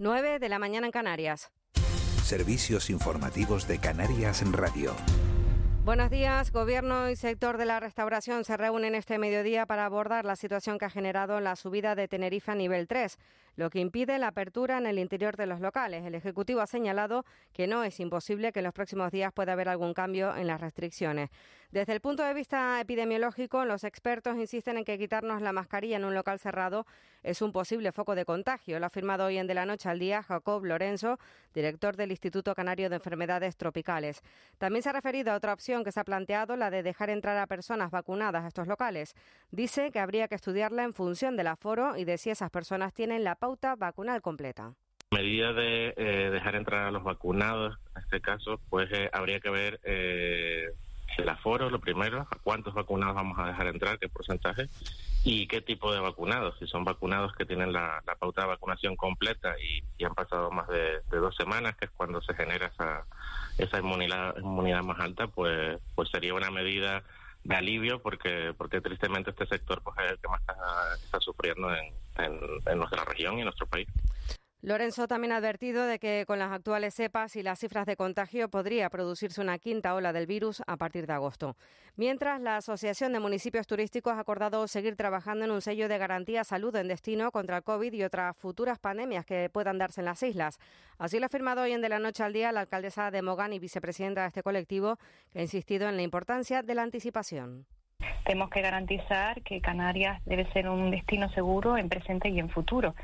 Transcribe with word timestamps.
9 0.00 0.38
de 0.38 0.48
la 0.48 0.60
mañana 0.60 0.86
en 0.86 0.92
Canarias. 0.92 1.50
Servicios 2.22 2.88
informativos 2.88 3.66
de 3.66 3.80
Canarias 3.80 4.42
en 4.42 4.52
Radio. 4.52 4.94
Buenos 5.84 6.08
días. 6.08 6.52
Gobierno 6.52 7.10
y 7.10 7.16
sector 7.16 7.58
de 7.58 7.64
la 7.64 7.80
restauración 7.80 8.44
se 8.44 8.56
reúnen 8.56 8.94
este 8.94 9.18
mediodía 9.18 9.66
para 9.66 9.86
abordar 9.86 10.24
la 10.24 10.36
situación 10.36 10.78
que 10.78 10.84
ha 10.84 10.90
generado 10.90 11.40
la 11.40 11.56
subida 11.56 11.96
de 11.96 12.06
Tenerife 12.06 12.52
a 12.52 12.54
nivel 12.54 12.86
3 12.86 13.18
lo 13.58 13.70
que 13.70 13.80
impide 13.80 14.20
la 14.20 14.28
apertura 14.28 14.78
en 14.78 14.86
el 14.86 15.00
interior 15.00 15.36
de 15.36 15.46
los 15.46 15.60
locales. 15.60 16.04
El 16.06 16.14
Ejecutivo 16.14 16.60
ha 16.60 16.68
señalado 16.68 17.24
que 17.52 17.66
no 17.66 17.82
es 17.82 17.98
imposible 17.98 18.52
que 18.52 18.60
en 18.60 18.64
los 18.64 18.72
próximos 18.72 19.10
días 19.10 19.32
pueda 19.32 19.52
haber 19.54 19.68
algún 19.68 19.94
cambio 19.94 20.34
en 20.36 20.46
las 20.46 20.60
restricciones. 20.60 21.28
Desde 21.72 21.92
el 21.92 22.00
punto 22.00 22.22
de 22.22 22.34
vista 22.34 22.80
epidemiológico, 22.80 23.64
los 23.64 23.82
expertos 23.82 24.36
insisten 24.36 24.78
en 24.78 24.84
que 24.84 24.96
quitarnos 24.96 25.42
la 25.42 25.52
mascarilla 25.52 25.96
en 25.96 26.04
un 26.04 26.14
local 26.14 26.38
cerrado 26.38 26.86
es 27.22 27.42
un 27.42 27.52
posible 27.52 27.92
foco 27.92 28.14
de 28.14 28.24
contagio. 28.24 28.78
Lo 28.78 28.86
ha 28.86 28.88
afirmado 28.88 29.26
hoy 29.26 29.38
en 29.38 29.46
De 29.46 29.54
la 29.54 29.66
Noche 29.66 29.88
al 29.88 29.98
Día 29.98 30.22
Jacob 30.22 30.64
Lorenzo, 30.64 31.18
director 31.54 31.96
del 31.96 32.10
Instituto 32.10 32.54
Canario 32.54 32.90
de 32.90 32.96
Enfermedades 32.96 33.56
Tropicales. 33.56 34.22
También 34.58 34.82
se 34.82 34.90
ha 34.90 34.92
referido 34.92 35.32
a 35.32 35.36
otra 35.36 35.52
opción 35.52 35.84
que 35.84 35.92
se 35.92 36.00
ha 36.00 36.04
planteado, 36.04 36.56
la 36.56 36.70
de 36.70 36.82
dejar 36.82 37.10
entrar 37.10 37.36
a 37.38 37.46
personas 37.46 37.90
vacunadas 37.90 38.44
a 38.44 38.48
estos 38.48 38.66
locales. 38.66 39.14
Dice 39.50 39.90
que 39.90 40.00
habría 40.00 40.28
que 40.28 40.34
estudiarla 40.34 40.84
en 40.84 40.94
función 40.94 41.36
del 41.36 41.48
aforo 41.48 41.96
y 41.96 42.04
de 42.04 42.18
si 42.18 42.30
esas 42.30 42.50
personas 42.50 42.92
tienen 42.92 43.24
la 43.24 43.34
pauta 43.34 43.76
vacunal 43.76 44.22
completa. 44.22 44.74
Medida 45.10 45.54
de 45.54 45.94
eh, 45.96 46.30
dejar 46.30 46.54
entrar 46.54 46.86
a 46.86 46.90
los 46.90 47.02
vacunados, 47.02 47.78
en 47.96 48.02
este 48.02 48.20
caso, 48.20 48.60
pues 48.68 48.90
eh, 48.92 49.08
habría 49.12 49.40
que 49.40 49.48
ver 49.48 49.80
eh, 49.82 50.68
el 51.18 51.28
aforo, 51.28 51.68
lo 51.68 51.80
primero, 51.80 52.26
a 52.30 52.38
cuántos 52.42 52.74
vacunados 52.74 53.16
vamos 53.16 53.38
a 53.38 53.46
dejar 53.46 53.66
entrar, 53.66 53.98
qué 53.98 54.08
porcentaje 54.08 54.68
y 55.24 55.48
qué 55.48 55.60
tipo 55.60 55.92
de 55.92 56.00
vacunados. 56.00 56.56
Si 56.58 56.66
son 56.66 56.84
vacunados 56.84 57.34
que 57.34 57.44
tienen 57.44 57.72
la, 57.72 58.02
pauta 58.18 58.42
de 58.42 58.48
vacunación 58.48 58.96
completa 58.96 59.54
y, 59.60 60.04
han 60.04 60.14
pasado 60.14 60.50
más 60.50 60.68
de, 60.68 61.00
dos 61.10 61.34
semanas, 61.36 61.76
que 61.76 61.86
es 61.86 61.90
cuando 61.90 62.22
se 62.22 62.34
genera 62.34 62.66
esa, 62.68 63.04
esa 63.58 63.78
inmunidad, 63.78 64.36
inmunidad 64.38 64.82
más 64.82 65.00
alta, 65.00 65.26
pues, 65.26 65.78
pues 65.94 66.08
sería 66.10 66.34
una 66.34 66.50
medida 66.50 67.02
de 67.44 67.54
alivio 67.54 68.02
porque 68.02 68.52
porque 68.56 68.80
tristemente 68.80 69.30
este 69.30 69.46
sector 69.46 69.80
pues, 69.82 69.96
es 69.98 70.12
el 70.12 70.18
que 70.18 70.28
más 70.28 70.40
está, 71.02 71.20
sufriendo 71.20 71.68
en, 71.74 71.94
en, 72.16 72.78
nuestra 72.78 73.04
región 73.04 73.36
y 73.36 73.40
en 73.40 73.44
nuestro 73.44 73.66
país. 73.66 73.88
Lorenzo 74.60 75.06
también 75.06 75.30
ha 75.30 75.36
advertido 75.36 75.86
de 75.86 76.00
que 76.00 76.24
con 76.26 76.40
las 76.40 76.50
actuales 76.50 76.92
cepas 76.92 77.36
y 77.36 77.44
las 77.44 77.60
cifras 77.60 77.86
de 77.86 77.96
contagio 77.96 78.48
podría 78.48 78.90
producirse 78.90 79.40
una 79.40 79.56
quinta 79.56 79.94
ola 79.94 80.12
del 80.12 80.26
virus 80.26 80.62
a 80.66 80.76
partir 80.76 81.06
de 81.06 81.12
agosto. 81.12 81.56
Mientras, 81.94 82.40
la 82.40 82.56
Asociación 82.56 83.12
de 83.12 83.20
Municipios 83.20 83.68
Turísticos 83.68 84.14
ha 84.14 84.20
acordado 84.20 84.66
seguir 84.66 84.96
trabajando 84.96 85.44
en 85.44 85.52
un 85.52 85.62
sello 85.62 85.88
de 85.88 85.96
garantía 85.96 86.42
salud 86.42 86.74
en 86.74 86.88
destino 86.88 87.30
contra 87.30 87.58
el 87.58 87.62
COVID 87.62 87.92
y 87.92 88.02
otras 88.02 88.36
futuras 88.36 88.80
pandemias 88.80 89.24
que 89.24 89.48
puedan 89.48 89.78
darse 89.78 90.00
en 90.00 90.06
las 90.06 90.24
islas. 90.24 90.58
Así 90.98 91.20
lo 91.20 91.26
ha 91.26 91.26
afirmado 91.26 91.62
hoy 91.62 91.70
en 91.70 91.80
De 91.80 91.88
la 91.88 92.00
Noche 92.00 92.24
al 92.24 92.32
Día 92.32 92.50
la 92.50 92.60
alcaldesa 92.60 93.12
de 93.12 93.22
Mogán 93.22 93.52
y 93.52 93.60
vicepresidenta 93.60 94.22
de 94.22 94.28
este 94.28 94.42
colectivo, 94.42 94.98
que 95.30 95.38
ha 95.38 95.42
insistido 95.42 95.88
en 95.88 95.94
la 95.94 96.02
importancia 96.02 96.64
de 96.64 96.74
la 96.74 96.82
anticipación. 96.82 97.64
Tenemos 98.28 98.50
que 98.50 98.60
garantizar 98.60 99.40
que 99.40 99.62
Canarias 99.62 100.20
debe 100.26 100.44
ser 100.52 100.68
un 100.68 100.90
destino 100.90 101.30
seguro 101.30 101.78
en 101.78 101.88
presente 101.88 102.28
y 102.28 102.38
en 102.38 102.50
futuro, 102.50 102.94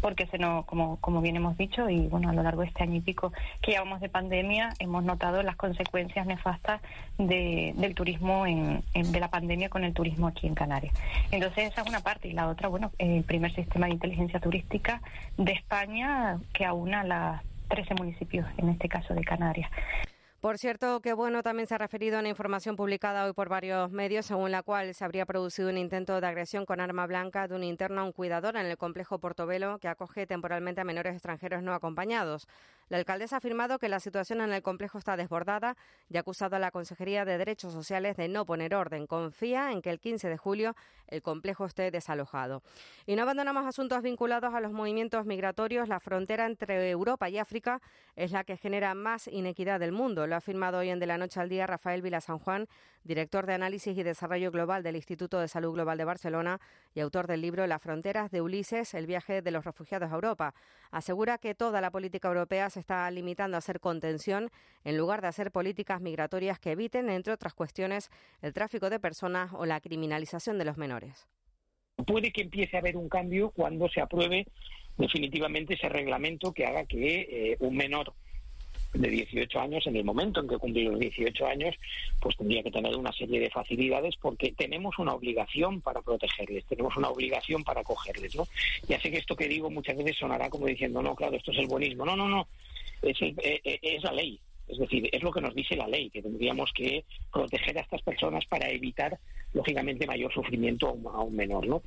porque 0.00 0.26
se 0.26 0.38
nos, 0.38 0.64
como, 0.64 0.96
como 0.96 1.20
bien 1.20 1.36
hemos 1.36 1.56
dicho, 1.56 1.88
y 1.88 2.08
bueno, 2.08 2.30
a 2.30 2.32
lo 2.32 2.42
largo 2.42 2.62
de 2.62 2.66
este 2.66 2.82
año 2.82 2.96
y 2.96 3.00
pico 3.00 3.32
que 3.60 3.70
llevamos 3.70 4.00
de 4.00 4.08
pandemia, 4.08 4.70
hemos 4.80 5.04
notado 5.04 5.44
las 5.44 5.54
consecuencias 5.54 6.26
nefastas 6.26 6.82
del 7.16 7.94
turismo, 7.94 8.44
en, 8.44 8.82
de 8.92 9.20
la 9.20 9.28
pandemia 9.28 9.68
con 9.68 9.84
el 9.84 9.94
turismo 9.94 10.26
aquí 10.26 10.48
en 10.48 10.56
Canarias. 10.56 10.92
Entonces, 11.30 11.70
esa 11.70 11.82
es 11.82 11.88
una 11.88 12.00
parte. 12.00 12.26
Y 12.26 12.32
la 12.32 12.48
otra, 12.48 12.66
bueno, 12.66 12.90
el 12.98 13.22
primer 13.22 13.54
sistema 13.54 13.86
de 13.86 13.92
inteligencia 13.92 14.40
turística 14.40 15.00
de 15.36 15.52
España 15.52 16.38
que 16.52 16.64
aúna 16.64 17.04
las 17.04 17.40
13 17.68 17.94
municipios, 17.94 18.48
en 18.58 18.70
este 18.70 18.88
caso 18.88 19.14
de 19.14 19.22
Canarias. 19.22 19.70
Por 20.42 20.58
cierto, 20.58 21.00
que 21.02 21.12
bueno 21.12 21.44
también 21.44 21.68
se 21.68 21.76
ha 21.76 21.78
referido 21.78 22.16
a 22.16 22.18
una 22.18 22.28
información 22.28 22.74
publicada 22.74 23.24
hoy 23.26 23.32
por 23.32 23.48
varios 23.48 23.92
medios, 23.92 24.26
según 24.26 24.50
la 24.50 24.64
cual 24.64 24.92
se 24.92 25.04
habría 25.04 25.24
producido 25.24 25.68
un 25.68 25.78
intento 25.78 26.20
de 26.20 26.26
agresión 26.26 26.66
con 26.66 26.80
arma 26.80 27.06
blanca 27.06 27.46
de 27.46 27.54
un 27.54 27.62
interno 27.62 28.00
a 28.00 28.04
un 28.04 28.10
cuidador 28.10 28.56
en 28.56 28.66
el 28.66 28.76
complejo 28.76 29.20
Portobelo 29.20 29.78
que 29.78 29.86
acoge 29.86 30.26
temporalmente 30.26 30.80
a 30.80 30.84
menores 30.84 31.14
extranjeros 31.14 31.62
no 31.62 31.72
acompañados. 31.74 32.48
La 32.92 32.98
alcaldesa 32.98 33.36
ha 33.36 33.38
afirmado 33.38 33.78
que 33.78 33.88
la 33.88 34.00
situación 34.00 34.42
en 34.42 34.52
el 34.52 34.60
complejo 34.60 34.98
está 34.98 35.16
desbordada 35.16 35.78
y 36.10 36.18
ha 36.18 36.20
acusado 36.20 36.56
a 36.56 36.58
la 36.58 36.70
Consejería 36.70 37.24
de 37.24 37.38
Derechos 37.38 37.72
Sociales 37.72 38.18
de 38.18 38.28
no 38.28 38.44
poner 38.44 38.74
orden. 38.74 39.06
Confía 39.06 39.72
en 39.72 39.80
que 39.80 39.88
el 39.88 39.98
15 39.98 40.28
de 40.28 40.36
julio 40.36 40.76
el 41.08 41.22
complejo 41.22 41.64
esté 41.64 41.90
desalojado. 41.90 42.62
Y 43.06 43.16
no 43.16 43.22
abandonamos 43.22 43.64
asuntos 43.64 44.02
vinculados 44.02 44.52
a 44.52 44.60
los 44.60 44.72
movimientos 44.72 45.24
migratorios. 45.24 45.88
La 45.88 46.00
frontera 46.00 46.44
entre 46.44 46.90
Europa 46.90 47.30
y 47.30 47.38
África 47.38 47.80
es 48.14 48.30
la 48.30 48.44
que 48.44 48.58
genera 48.58 48.94
más 48.94 49.26
inequidad 49.26 49.80
del 49.80 49.92
mundo. 49.92 50.26
Lo 50.26 50.34
ha 50.34 50.38
afirmado 50.38 50.78
hoy 50.78 50.90
en 50.90 50.98
De 50.98 51.06
la 51.06 51.16
Noche 51.16 51.40
al 51.40 51.48
Día 51.48 51.66
Rafael 51.66 52.02
Vila 52.02 52.20
San 52.20 52.38
Juan, 52.38 52.68
director 53.04 53.46
de 53.46 53.54
Análisis 53.54 53.96
y 53.96 54.02
Desarrollo 54.02 54.50
Global 54.50 54.82
del 54.82 54.96
Instituto 54.96 55.40
de 55.40 55.48
Salud 55.48 55.72
Global 55.72 55.96
de 55.96 56.04
Barcelona 56.04 56.60
y 56.94 57.00
autor 57.00 57.26
del 57.26 57.40
libro 57.40 57.66
Las 57.66 57.80
fronteras 57.80 58.30
de 58.30 58.42
Ulises, 58.42 58.94
el 58.94 59.06
viaje 59.06 59.42
de 59.42 59.50
los 59.50 59.64
refugiados 59.64 60.10
a 60.10 60.14
Europa. 60.14 60.54
Asegura 60.90 61.38
que 61.38 61.54
toda 61.54 61.80
la 61.80 61.90
política 61.90 62.28
europea 62.28 62.68
se 62.68 62.81
está 62.82 63.10
limitando 63.10 63.56
a 63.56 63.58
hacer 63.58 63.80
contención 63.80 64.50
en 64.84 64.98
lugar 64.98 65.22
de 65.22 65.28
hacer 65.28 65.50
políticas 65.50 66.00
migratorias 66.00 66.58
que 66.58 66.72
eviten, 66.72 67.08
entre 67.08 67.32
otras 67.32 67.54
cuestiones, 67.54 68.10
el 68.42 68.52
tráfico 68.52 68.90
de 68.90 69.00
personas 69.00 69.52
o 69.54 69.64
la 69.64 69.80
criminalización 69.80 70.58
de 70.58 70.64
los 70.64 70.76
menores. 70.76 71.26
Puede 72.06 72.32
que 72.32 72.42
empiece 72.42 72.76
a 72.76 72.80
haber 72.80 72.96
un 72.96 73.08
cambio 73.08 73.50
cuando 73.50 73.88
se 73.88 74.00
apruebe 74.00 74.46
definitivamente 74.98 75.74
ese 75.74 75.88
reglamento 75.88 76.52
que 76.52 76.66
haga 76.66 76.84
que 76.84 77.52
eh, 77.52 77.56
un 77.60 77.76
menor 77.76 78.12
de 78.94 79.08
18 79.08 79.58
años, 79.60 79.86
en 79.86 79.96
el 79.96 80.04
momento 80.04 80.40
en 80.40 80.48
que 80.48 80.58
cumple 80.58 80.84
los 80.84 80.98
18 80.98 81.46
años, 81.46 81.74
pues 82.20 82.36
tendría 82.36 82.62
que 82.62 82.70
tener 82.70 82.94
una 82.96 83.12
serie 83.12 83.40
de 83.40 83.50
facilidades 83.50 84.16
porque 84.20 84.52
tenemos 84.52 84.98
una 84.98 85.14
obligación 85.14 85.80
para 85.80 86.02
protegerles, 86.02 86.66
tenemos 86.66 86.96
una 86.96 87.08
obligación 87.08 87.64
para 87.64 87.80
acogerles, 87.80 88.36
¿no? 88.36 88.46
Ya 88.88 89.00
sé 89.00 89.10
que 89.10 89.18
esto 89.18 89.34
que 89.34 89.48
digo 89.48 89.70
muchas 89.70 89.96
veces 89.96 90.16
sonará 90.18 90.50
como 90.50 90.66
diciendo, 90.66 91.02
no, 91.02 91.14
claro, 91.14 91.36
esto 91.36 91.52
es 91.52 91.58
el 91.58 91.68
buenismo. 91.68 92.04
No, 92.04 92.16
no, 92.16 92.28
no, 92.28 92.48
es, 93.02 93.16
es 93.20 94.02
la 94.04 94.12
ley. 94.12 94.40
Es 94.68 94.78
decir, 94.78 95.08
es 95.12 95.22
lo 95.22 95.32
que 95.32 95.40
nos 95.40 95.54
dice 95.54 95.76
la 95.76 95.88
ley, 95.88 96.08
que 96.08 96.22
tendríamos 96.22 96.72
que 96.72 97.04
proteger 97.32 97.76
a 97.78 97.82
estas 97.82 98.00
personas 98.02 98.44
para 98.46 98.70
evitar, 98.70 99.18
lógicamente, 99.52 100.06
mayor 100.06 100.32
sufrimiento 100.32 100.88
a 100.88 101.20
un 101.22 101.36
menor, 101.36 101.66
¿no? 101.66 101.82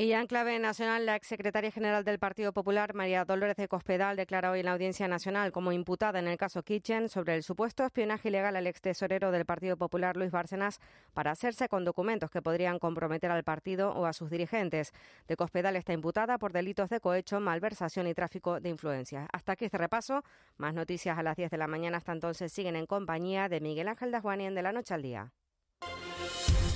Y 0.00 0.12
en 0.12 0.28
clave 0.28 0.56
nacional, 0.60 1.06
la 1.06 1.16
exsecretaria 1.16 1.72
general 1.72 2.04
del 2.04 2.20
Partido 2.20 2.52
Popular, 2.52 2.94
María 2.94 3.24
Dolores 3.24 3.56
de 3.56 3.66
Cospedal, 3.66 4.16
declara 4.16 4.52
hoy 4.52 4.60
en 4.60 4.66
la 4.66 4.72
Audiencia 4.74 5.08
Nacional 5.08 5.50
como 5.50 5.72
imputada 5.72 6.20
en 6.20 6.28
el 6.28 6.38
caso 6.38 6.62
Kitchen 6.62 7.08
sobre 7.08 7.34
el 7.34 7.42
supuesto 7.42 7.84
espionaje 7.84 8.28
ilegal 8.28 8.54
al 8.54 8.68
ex 8.68 8.80
tesorero 8.80 9.32
del 9.32 9.44
Partido 9.44 9.76
Popular, 9.76 10.16
Luis 10.16 10.30
Bárcenas, 10.30 10.78
para 11.14 11.32
hacerse 11.32 11.68
con 11.68 11.84
documentos 11.84 12.30
que 12.30 12.40
podrían 12.40 12.78
comprometer 12.78 13.32
al 13.32 13.42
partido 13.42 13.90
o 13.90 14.06
a 14.06 14.12
sus 14.12 14.30
dirigentes. 14.30 14.92
De 15.26 15.34
Cospedal 15.34 15.74
está 15.74 15.94
imputada 15.94 16.38
por 16.38 16.52
delitos 16.52 16.90
de 16.90 17.00
cohecho, 17.00 17.40
malversación 17.40 18.06
y 18.06 18.14
tráfico 18.14 18.60
de 18.60 18.68
influencias. 18.68 19.26
Hasta 19.32 19.54
aquí 19.54 19.64
este 19.64 19.78
repaso. 19.78 20.22
Más 20.58 20.74
noticias 20.74 21.18
a 21.18 21.24
las 21.24 21.34
10 21.34 21.50
de 21.50 21.58
la 21.58 21.66
mañana. 21.66 21.96
Hasta 21.96 22.12
entonces 22.12 22.52
siguen 22.52 22.76
en 22.76 22.86
compañía 22.86 23.48
de 23.48 23.60
Miguel 23.60 23.88
Ángel 23.88 24.12
Dajuani 24.12 24.48
De 24.50 24.62
la 24.62 24.70
Noche 24.70 24.94
al 24.94 25.02
Día. 25.02 25.32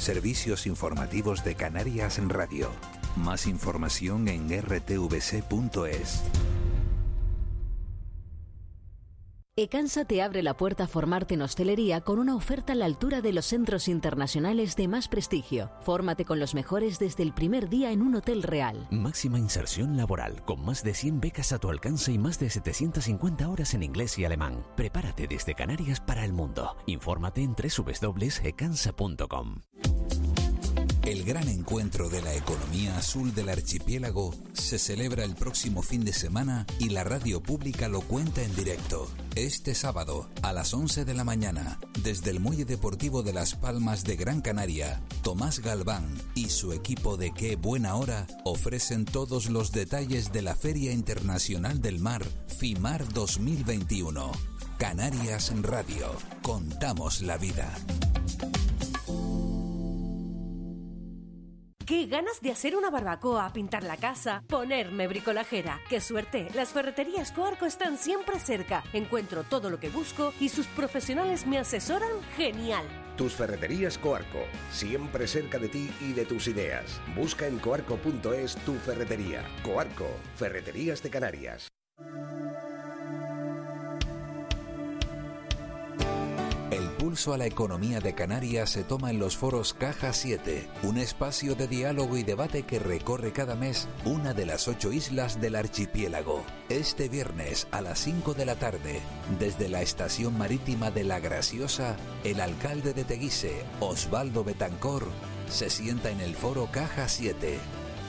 Servicios 0.02 0.66
informativos 0.66 1.44
de 1.44 1.54
Canarias 1.54 2.18
en 2.18 2.28
Radio. 2.28 2.72
Más 3.14 3.46
información 3.46 4.26
en 4.26 4.50
rtvc.es. 4.50 6.22
Ecansa 9.54 10.06
te 10.06 10.22
abre 10.22 10.42
la 10.42 10.56
puerta 10.56 10.84
a 10.84 10.88
formarte 10.88 11.34
en 11.34 11.42
hostelería 11.42 12.00
con 12.00 12.18
una 12.18 12.34
oferta 12.34 12.72
a 12.72 12.74
la 12.74 12.86
altura 12.86 13.20
de 13.20 13.34
los 13.34 13.44
centros 13.44 13.86
internacionales 13.86 14.76
de 14.76 14.88
más 14.88 15.08
prestigio. 15.08 15.70
Fórmate 15.82 16.24
con 16.24 16.40
los 16.40 16.54
mejores 16.54 16.98
desde 16.98 17.22
el 17.22 17.32
primer 17.32 17.68
día 17.68 17.92
en 17.92 18.00
un 18.00 18.16
hotel 18.16 18.42
real. 18.42 18.88
Máxima 18.90 19.38
inserción 19.38 19.96
laboral, 19.96 20.42
con 20.46 20.64
más 20.64 20.82
de 20.82 20.94
100 20.94 21.20
becas 21.20 21.52
a 21.52 21.58
tu 21.58 21.68
alcance 21.68 22.10
y 22.10 22.18
más 22.18 22.40
de 22.40 22.48
750 22.48 23.48
horas 23.48 23.74
en 23.74 23.82
inglés 23.82 24.18
y 24.18 24.24
alemán. 24.24 24.64
Prepárate 24.74 25.28
desde 25.28 25.54
Canarias 25.54 26.00
para 26.00 26.24
el 26.24 26.32
mundo. 26.32 26.76
Infórmate 26.86 27.42
en 27.42 27.54
www.ecansa.com. 27.54 29.60
El 31.04 31.24
gran 31.24 31.48
encuentro 31.48 32.08
de 32.08 32.22
la 32.22 32.32
economía 32.32 32.96
azul 32.96 33.34
del 33.34 33.48
archipiélago 33.48 34.36
se 34.52 34.78
celebra 34.78 35.24
el 35.24 35.34
próximo 35.34 35.82
fin 35.82 36.04
de 36.04 36.12
semana 36.12 36.64
y 36.78 36.90
la 36.90 37.02
radio 37.02 37.42
pública 37.42 37.88
lo 37.88 38.02
cuenta 38.02 38.40
en 38.42 38.54
directo. 38.54 39.10
Este 39.34 39.74
sábado, 39.74 40.30
a 40.42 40.52
las 40.52 40.72
11 40.72 41.04
de 41.04 41.14
la 41.14 41.24
mañana, 41.24 41.80
desde 42.04 42.30
el 42.30 42.38
Muelle 42.38 42.64
Deportivo 42.64 43.24
de 43.24 43.32
Las 43.32 43.56
Palmas 43.56 44.04
de 44.04 44.14
Gran 44.14 44.42
Canaria, 44.42 45.02
Tomás 45.22 45.58
Galván 45.58 46.06
y 46.36 46.50
su 46.50 46.72
equipo 46.72 47.16
de 47.16 47.34
Qué 47.34 47.56
Buena 47.56 47.96
Hora 47.96 48.28
ofrecen 48.44 49.04
todos 49.04 49.50
los 49.50 49.72
detalles 49.72 50.30
de 50.30 50.42
la 50.42 50.54
Feria 50.54 50.92
Internacional 50.92 51.82
del 51.82 51.98
Mar, 51.98 52.22
FIMAR 52.58 53.12
2021. 53.12 54.30
Canarias 54.78 55.52
Radio. 55.62 56.12
Contamos 56.42 57.22
la 57.22 57.38
vida. 57.38 57.72
Qué 61.92 62.06
ganas 62.06 62.40
de 62.40 62.50
hacer 62.50 62.74
una 62.74 62.88
barbacoa, 62.88 63.52
pintar 63.52 63.82
la 63.82 63.98
casa, 63.98 64.42
ponerme 64.46 65.08
bricolajera. 65.08 65.78
¡Qué 65.90 66.00
suerte! 66.00 66.48
Las 66.54 66.70
ferreterías 66.70 67.32
Coarco 67.32 67.66
están 67.66 67.98
siempre 67.98 68.40
cerca. 68.40 68.82
Encuentro 68.94 69.44
todo 69.44 69.68
lo 69.68 69.78
que 69.78 69.90
busco 69.90 70.32
y 70.40 70.48
sus 70.48 70.66
profesionales 70.68 71.46
me 71.46 71.58
asesoran 71.58 72.22
genial. 72.34 72.86
Tus 73.18 73.34
ferreterías 73.34 73.98
Coarco, 73.98 74.38
siempre 74.70 75.26
cerca 75.26 75.58
de 75.58 75.68
ti 75.68 75.90
y 76.00 76.14
de 76.14 76.24
tus 76.24 76.48
ideas. 76.48 76.98
Busca 77.14 77.46
en 77.46 77.58
coarco.es 77.58 78.56
tu 78.64 78.72
ferretería. 78.76 79.44
Coarco, 79.62 80.08
Ferreterías 80.36 81.02
de 81.02 81.10
Canarias. 81.10 81.68
El 87.12 87.16
pulso 87.16 87.34
a 87.34 87.36
la 87.36 87.44
economía 87.44 88.00
de 88.00 88.14
Canarias 88.14 88.70
se 88.70 88.84
toma 88.84 89.10
en 89.10 89.18
los 89.18 89.36
foros 89.36 89.74
Caja 89.74 90.14
7, 90.14 90.66
un 90.82 90.96
espacio 90.96 91.54
de 91.54 91.68
diálogo 91.68 92.16
y 92.16 92.22
debate 92.22 92.62
que 92.62 92.78
recorre 92.78 93.34
cada 93.34 93.54
mes 93.54 93.86
una 94.06 94.32
de 94.32 94.46
las 94.46 94.66
ocho 94.66 94.94
islas 94.94 95.38
del 95.38 95.56
archipiélago. 95.56 96.42
Este 96.70 97.10
viernes 97.10 97.68
a 97.70 97.82
las 97.82 97.98
5 97.98 98.32
de 98.32 98.46
la 98.46 98.54
tarde, 98.54 99.02
desde 99.38 99.68
la 99.68 99.82
estación 99.82 100.38
marítima 100.38 100.90
de 100.90 101.04
La 101.04 101.20
Graciosa, 101.20 101.96
el 102.24 102.40
alcalde 102.40 102.94
de 102.94 103.04
Teguise, 103.04 103.62
Osvaldo 103.80 104.42
Betancor, 104.42 105.06
se 105.50 105.68
sienta 105.68 106.10
en 106.10 106.22
el 106.22 106.34
foro 106.34 106.70
Caja 106.72 107.10
7. 107.10 107.58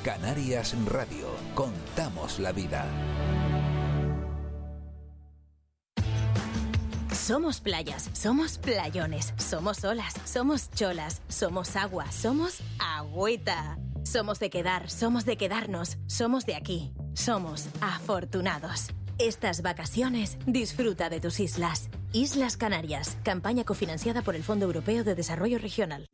Canarias 0.06 0.76
Radio, 0.86 1.28
contamos 1.56 2.40
la 2.40 2.54
vida. 2.54 2.86
Somos 7.26 7.62
playas, 7.62 8.10
somos 8.12 8.58
playones, 8.58 9.34
somos 9.38 9.86
olas, 9.86 10.14
somos 10.26 10.70
cholas, 10.72 11.22
somos 11.30 11.78
agua, 11.78 12.12
somos 12.12 12.60
agüita. 12.80 13.78
Somos 14.04 14.40
de 14.40 14.50
quedar, 14.50 14.90
somos 14.90 15.24
de 15.24 15.38
quedarnos, 15.38 15.98
somos 16.06 16.46
de 16.46 16.56
aquí, 16.56 16.92
somos 17.14 17.68
afortunados. 17.80 18.90
Estas 19.20 19.62
vacaciones 19.62 20.38
disfruta 20.46 21.10
de 21.10 21.22
tus 21.22 21.40
islas. 21.40 21.90
Islas 22.12 22.58
Canarias, 22.58 23.16
campaña 23.24 23.64
cofinanciada 23.64 24.22
por 24.22 24.36
el 24.36 24.44
Fondo 24.44 24.66
Europeo 24.66 25.06
de 25.06 25.16
Desarrollo 25.16 25.60
Regional. 25.60 26.06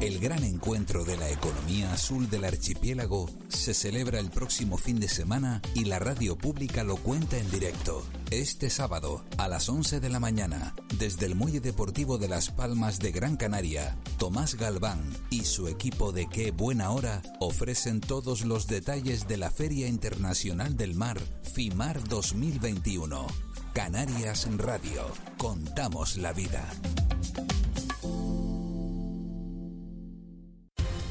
El 0.00 0.20
gran 0.20 0.44
encuentro 0.44 1.04
de 1.04 1.16
la 1.16 1.28
economía 1.28 1.92
azul 1.92 2.30
del 2.30 2.44
archipiélago 2.44 3.28
se 3.48 3.74
celebra 3.74 4.20
el 4.20 4.30
próximo 4.30 4.78
fin 4.78 5.00
de 5.00 5.08
semana 5.08 5.60
y 5.74 5.86
la 5.86 5.98
radio 5.98 6.38
pública 6.38 6.84
lo 6.84 6.98
cuenta 6.98 7.36
en 7.36 7.50
directo. 7.50 8.06
Este 8.30 8.70
sábado, 8.70 9.24
a 9.38 9.48
las 9.48 9.68
11 9.68 9.98
de 9.98 10.08
la 10.08 10.20
mañana, 10.20 10.76
desde 10.98 11.26
el 11.26 11.34
Muelle 11.34 11.58
Deportivo 11.58 12.16
de 12.16 12.28
Las 12.28 12.50
Palmas 12.50 13.00
de 13.00 13.10
Gran 13.10 13.36
Canaria, 13.36 13.98
Tomás 14.18 14.54
Galván 14.54 15.02
y 15.30 15.44
su 15.46 15.66
equipo 15.66 16.12
de 16.12 16.28
Qué 16.28 16.52
Buena 16.52 16.92
Hora 16.92 17.20
ofrecen 17.40 18.00
todos 18.00 18.44
los 18.44 18.68
detalles 18.68 19.26
de 19.26 19.36
la 19.36 19.50
Feria 19.50 19.88
Internacional 19.88 20.76
del 20.76 20.94
Mar, 20.94 21.18
FIMAR 21.54 22.06
2021. 22.06 23.26
Canarias 23.74 24.46
Radio, 24.58 25.06
contamos 25.38 26.16
la 26.16 26.32
vida. 26.32 26.64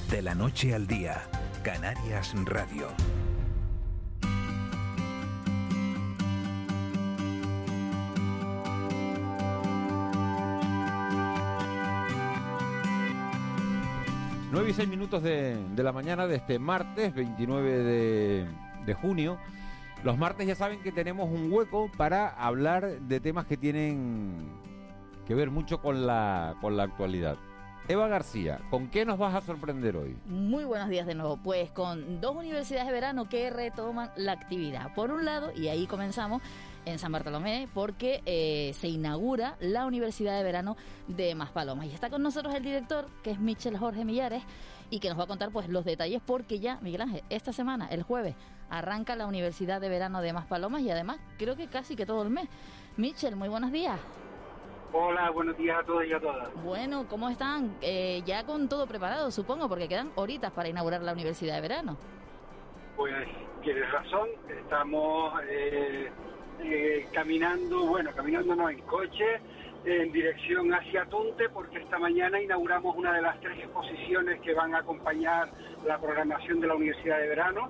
De 0.10 0.22
la 0.22 0.34
noche 0.34 0.74
al 0.74 0.88
día, 0.88 1.22
Canarias 1.64 2.34
Radio. 2.46 2.88
Nueve 14.50 14.70
y 14.70 14.74
seis 14.74 14.88
minutos 14.88 15.22
de, 15.24 15.58
la 15.76 15.92
mañana 15.92 16.26
de 16.26 16.38
este 16.38 16.58
martes 16.58 17.14
29 17.14 17.70
de, 17.70 18.48
de 18.86 18.94
junio. 18.94 19.38
Los 20.06 20.18
martes 20.18 20.48
ya 20.48 20.56
saben 20.56 20.82
que 20.82 20.94
tenemos 20.94 21.30
un 21.30 21.52
hueco 21.52 21.92
para 21.98 22.30
hablar 22.30 23.02
de 23.02 23.20
temas 23.20 23.46
que 23.46 23.58
tienen 23.58 24.48
que 25.28 25.36
ver 25.36 25.52
mucho 25.52 25.82
con 25.82 26.08
la, 26.08 26.56
con 26.62 26.78
la 26.78 26.84
actualidad. 26.84 27.38
Eva 27.90 28.10
García, 28.10 28.60
¿con 28.70 28.90
qué 28.90 29.06
nos 29.06 29.18
vas 29.18 29.34
a 29.34 29.40
sorprender 29.42 29.96
hoy? 29.96 30.18
Muy 30.26 30.66
buenos 30.66 30.90
días 30.90 31.08
de 31.08 31.16
nuevo. 31.16 31.38
Pues 31.38 31.70
con 31.72 32.20
dos 32.20 32.36
universidades 32.36 32.88
de 32.88 32.92
verano 32.92 33.30
que 33.30 33.50
retoman 33.50 34.12
la 34.18 34.34
actividad. 34.34 34.94
Por 34.94 35.10
un 35.12 35.24
lado, 35.24 35.54
y 35.56 35.70
ahí 35.70 35.88
comenzamos, 35.88 36.42
en 36.88 37.00
San 37.00 37.12
Bartolomé 37.12 37.68
porque 37.74 38.22
eh, 38.26 38.74
se 38.80 38.88
inaugura 38.88 39.58
la 39.60 39.86
Universidad 39.86 40.38
de 40.38 40.44
Verano 40.44 40.78
de 41.08 41.36
Maspalomas. 41.36 41.88
Y 41.88 41.94
está 41.94 42.10
con 42.10 42.24
nosotros 42.24 42.56
el 42.56 42.64
director, 42.64 43.08
que 43.24 43.32
es 43.32 43.40
Michel 43.40 43.78
Jorge 43.78 44.06
Millares, 44.06 44.44
y 44.90 45.00
que 45.00 45.10
nos 45.10 45.20
va 45.20 45.24
a 45.24 45.28
contar 45.28 45.52
pues 45.52 45.68
los 45.68 45.84
detalles 45.84 46.22
porque 46.26 46.60
ya, 46.60 46.80
Miguel 46.82 47.02
Ángel, 47.02 47.24
esta 47.30 47.52
semana, 47.52 47.88
el 47.88 48.04
jueves, 48.04 48.36
arranca 48.70 49.16
la 49.16 49.28
Universidad 49.28 49.82
de 49.82 49.90
Verano 49.90 50.22
de 50.22 50.34
Maspalomas 50.34 50.82
y 50.82 50.90
además 50.90 51.20
creo 51.38 51.56
que 51.56 51.68
casi 51.68 51.96
que 51.96 52.06
todo 52.06 52.24
el 52.24 52.30
mes. 52.30 52.48
Michel, 52.96 53.36
muy 53.36 53.50
buenos 53.50 53.72
días. 53.72 54.00
Hola, 54.94 55.30
buenos 55.32 55.58
días 55.58 55.78
a 55.80 55.84
todos 55.84 56.06
y 56.06 56.14
a 56.14 56.20
todas. 56.20 56.50
Bueno, 56.64 57.06
¿cómo 57.10 57.30
están? 57.30 57.76
Eh, 57.82 58.22
ya 58.26 58.46
con 58.46 58.70
todo 58.70 58.88
preparado, 58.88 59.32
supongo, 59.32 59.68
porque 59.68 59.90
quedan 59.90 60.12
horitas 60.16 60.52
para 60.52 60.70
inaugurar 60.70 61.02
la 61.02 61.12
Universidad 61.12 61.56
de 61.56 61.62
Verano. 61.62 61.98
Pues 62.96 63.14
tienes 63.62 63.92
razón, 63.92 64.30
estamos 64.48 65.42
eh, 65.50 66.10
eh, 66.62 67.08
caminando, 67.12 67.86
bueno, 67.86 68.12
caminando 68.16 68.56
no 68.56 68.70
en 68.70 68.80
coche, 68.84 69.42
en 69.84 70.12
dirección 70.12 70.74
hacia 70.74 71.06
Tunte, 71.06 71.50
porque 71.50 71.80
esta 71.80 72.00
mañana 72.00 72.42
inauguramos 72.42 72.96
una 72.96 73.14
de 73.14 73.22
las 73.22 73.40
tres 73.42 73.60
exposiciones 73.60 74.40
que 74.40 74.54
van 74.54 74.74
a 74.74 74.80
acompañar 74.80 75.50
la 75.86 76.00
programación 76.00 76.62
de 76.62 76.68
la 76.68 76.76
Universidad 76.76 77.20
de 77.20 77.28
Verano 77.28 77.70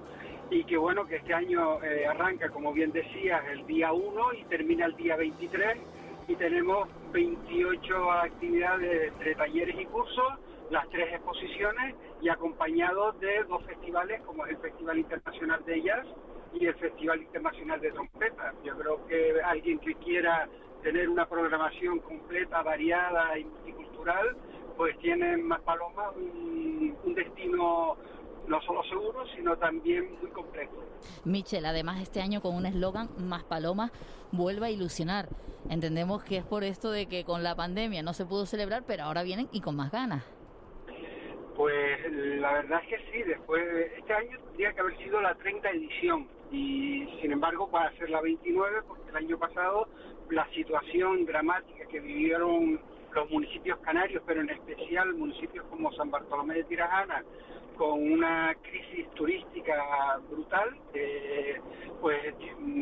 y 0.52 0.64
que 0.64 0.78
bueno, 0.78 1.06
que 1.06 1.18
este 1.18 1.34
año 1.34 1.80
arranca, 2.10 2.50
como 2.50 2.72
bien 2.72 2.92
decías, 2.92 3.44
el 3.52 3.66
día 3.66 3.92
1 3.92 4.34
y 4.34 4.44
termina 4.46 4.86
el 4.86 4.96
día 4.96 5.18
23 5.18 5.78
y 6.28 6.36
tenemos 6.36 6.90
28 7.14 8.12
actividades 8.12 9.14
entre 9.14 9.36
talleres 9.36 9.76
y 9.80 9.86
cursos, 9.86 10.34
las 10.70 10.88
tres 10.90 11.14
exposiciones 11.14 11.96
y 12.22 12.30
acompañados 12.30 13.18
de 13.22 13.44
dos 13.46 13.64
festivales 13.64 14.22
como 14.22 14.46
es 14.46 14.52
el 14.52 14.58
Festival 14.58 15.00
Internacional 15.00 15.64
de 15.66 15.82
Jazz 15.82 16.06
y 16.54 16.66
el 16.66 16.76
Festival 16.76 17.22
Internacional 17.22 17.80
de 17.80 17.92
Trompeta. 17.92 18.54
Yo 18.64 18.78
creo 18.78 19.06
que 19.08 19.42
alguien 19.42 19.80
que 19.80 19.96
quiera 19.96 20.50
tener 20.84 21.08
una 21.08 21.28
programación 21.28 22.00
completa, 22.00 22.62
variada 22.62 23.38
y 23.40 23.46
multicultural, 23.46 24.36
pues 24.76 24.98
tiene 25.00 25.34
en 25.34 25.48
Maspalomas 25.48 26.16
un, 26.18 26.96
un 27.04 27.16
destino 27.16 27.98
no 28.48 28.62
solo 28.62 28.84
seguro, 28.84 29.26
sino 29.36 29.58
también 29.58 30.18
muy 30.22 30.30
completo. 30.32 30.74
Michel, 31.26 31.66
además 31.66 32.02
este 32.02 32.22
año 32.22 32.42
con 32.42 32.56
un 32.56 32.66
eslogan, 32.66 33.10
Más 33.18 33.44
Palomas, 33.44 33.92
vuelve 34.32 34.68
a 34.68 34.70
ilusionar. 34.70 35.30
Entendemos 35.70 36.24
que 36.24 36.38
es 36.38 36.46
por 36.46 36.64
esto 36.64 36.92
de 36.92 37.08
que 37.08 37.24
con 37.24 37.44
la 37.44 37.56
pandemia 37.56 38.02
no 38.04 38.14
se 38.14 38.26
pudo 38.26 38.46
celebrar, 38.46 38.84
pero 38.88 39.04
ahora 39.04 39.24
vienen 39.24 39.50
y 39.52 39.62
con 39.62 39.76
más 39.76 39.92
ganas. 39.92 40.24
Pues 41.56 42.12
la 42.12 42.54
verdad 42.54 42.82
es 42.84 42.90
que 42.90 43.12
sí, 43.12 43.24
después 43.24 43.64
este 43.98 44.14
año 44.14 44.38
tendría 44.46 44.74
que 44.74 44.80
haber 44.80 44.98
sido 44.98 45.20
la 45.20 45.34
30 45.36 45.70
edición 45.72 46.28
y 46.52 47.08
sin 47.20 47.32
embargo 47.32 47.70
va 47.70 47.88
a 47.88 47.98
ser 47.98 48.10
la 48.10 48.22
29 48.22 48.84
porque 48.88 49.10
el 49.10 49.18
año 49.18 49.38
pasado 49.38 49.88
la 50.30 50.48
situación 50.54 51.26
dramática 51.26 51.86
que 51.88 52.00
vivieron 52.00 52.80
los 53.18 53.32
municipios 53.32 53.80
canarios, 53.80 54.22
pero 54.28 54.42
en 54.42 54.50
especial 54.52 55.16
municipios 55.16 55.66
como 55.72 55.92
San 55.94 56.12
Bartolomé 56.12 56.54
de 56.54 56.64
Tirajana, 56.66 57.24
con 57.76 58.12
una 58.12 58.56
crisis 58.62 59.10
turística 59.16 60.20
brutal, 60.30 60.78
pues 62.00 62.36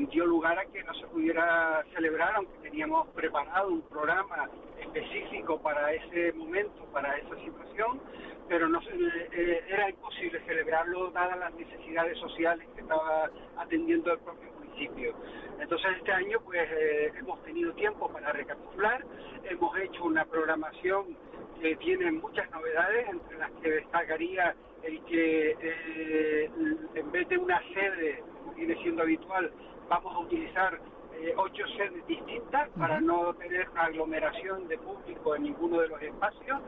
dio 0.10 0.26
lugar 0.26 0.60
a 0.60 0.66
que 0.66 0.84
no 0.84 0.94
se 0.94 1.08
pudiera 1.08 1.86
celebrar, 1.94 2.36
aunque 2.36 2.58
teníamos 2.62 3.08
preparado 3.10 3.70
un 3.70 3.82
programa 3.84 4.50
específico 4.80 5.62
para 5.62 5.94
ese 5.94 6.34
momento, 6.34 6.86
para 6.92 7.18
esa 7.18 7.36
situación, 7.38 8.02
pero 8.50 8.68
no 8.68 8.80
eh, 8.82 9.64
era 9.70 9.90
imposible 9.90 10.42
celebrarlo 10.46 11.12
dadas 11.12 11.40
las 11.40 11.54
necesidades 11.54 12.18
sociales 12.20 12.68
que 12.76 12.82
estaba 12.82 13.30
atendiendo 13.58 14.12
el 14.12 14.20
propio 14.20 14.55
municipio. 14.76 15.14
Entonces 15.60 15.90
este 15.98 16.12
año 16.12 16.40
pues 16.44 16.62
eh, 16.72 17.12
hemos 17.18 17.42
tenido 17.44 17.74
tiempo 17.74 18.10
para 18.10 18.32
recapitular, 18.32 19.04
hemos 19.44 19.78
hecho 19.80 20.04
una 20.04 20.26
programación 20.26 21.18
que 21.62 21.76
tiene 21.78 22.12
muchas 22.12 22.50
novedades, 22.52 23.08
entre 23.10 23.38
las 23.38 23.52
que 23.62 23.72
destacaría 23.72 24.56
el 24.84 25.04
que 25.06 25.56
eh, 25.60 26.50
en 26.94 27.12
vez 27.12 27.28
de 27.30 27.38
una 27.38 27.60
sede, 27.74 28.24
como 28.34 28.54
viene 28.54 28.76
siendo 28.82 29.02
habitual, 29.04 29.52
vamos 29.90 30.14
a 30.14 30.20
utilizar 30.20 30.80
eh, 31.22 31.34
ocho 31.38 31.64
sedes 31.78 32.06
distintas 32.08 32.70
para 32.78 33.00
no 33.00 33.34
tener 33.36 33.70
una 33.70 33.84
aglomeración 33.84 34.68
de 34.68 34.78
público 34.78 35.36
en 35.36 35.44
ninguno 35.44 35.80
de 35.80 35.88
los 35.88 36.02
espacios. 36.02 36.60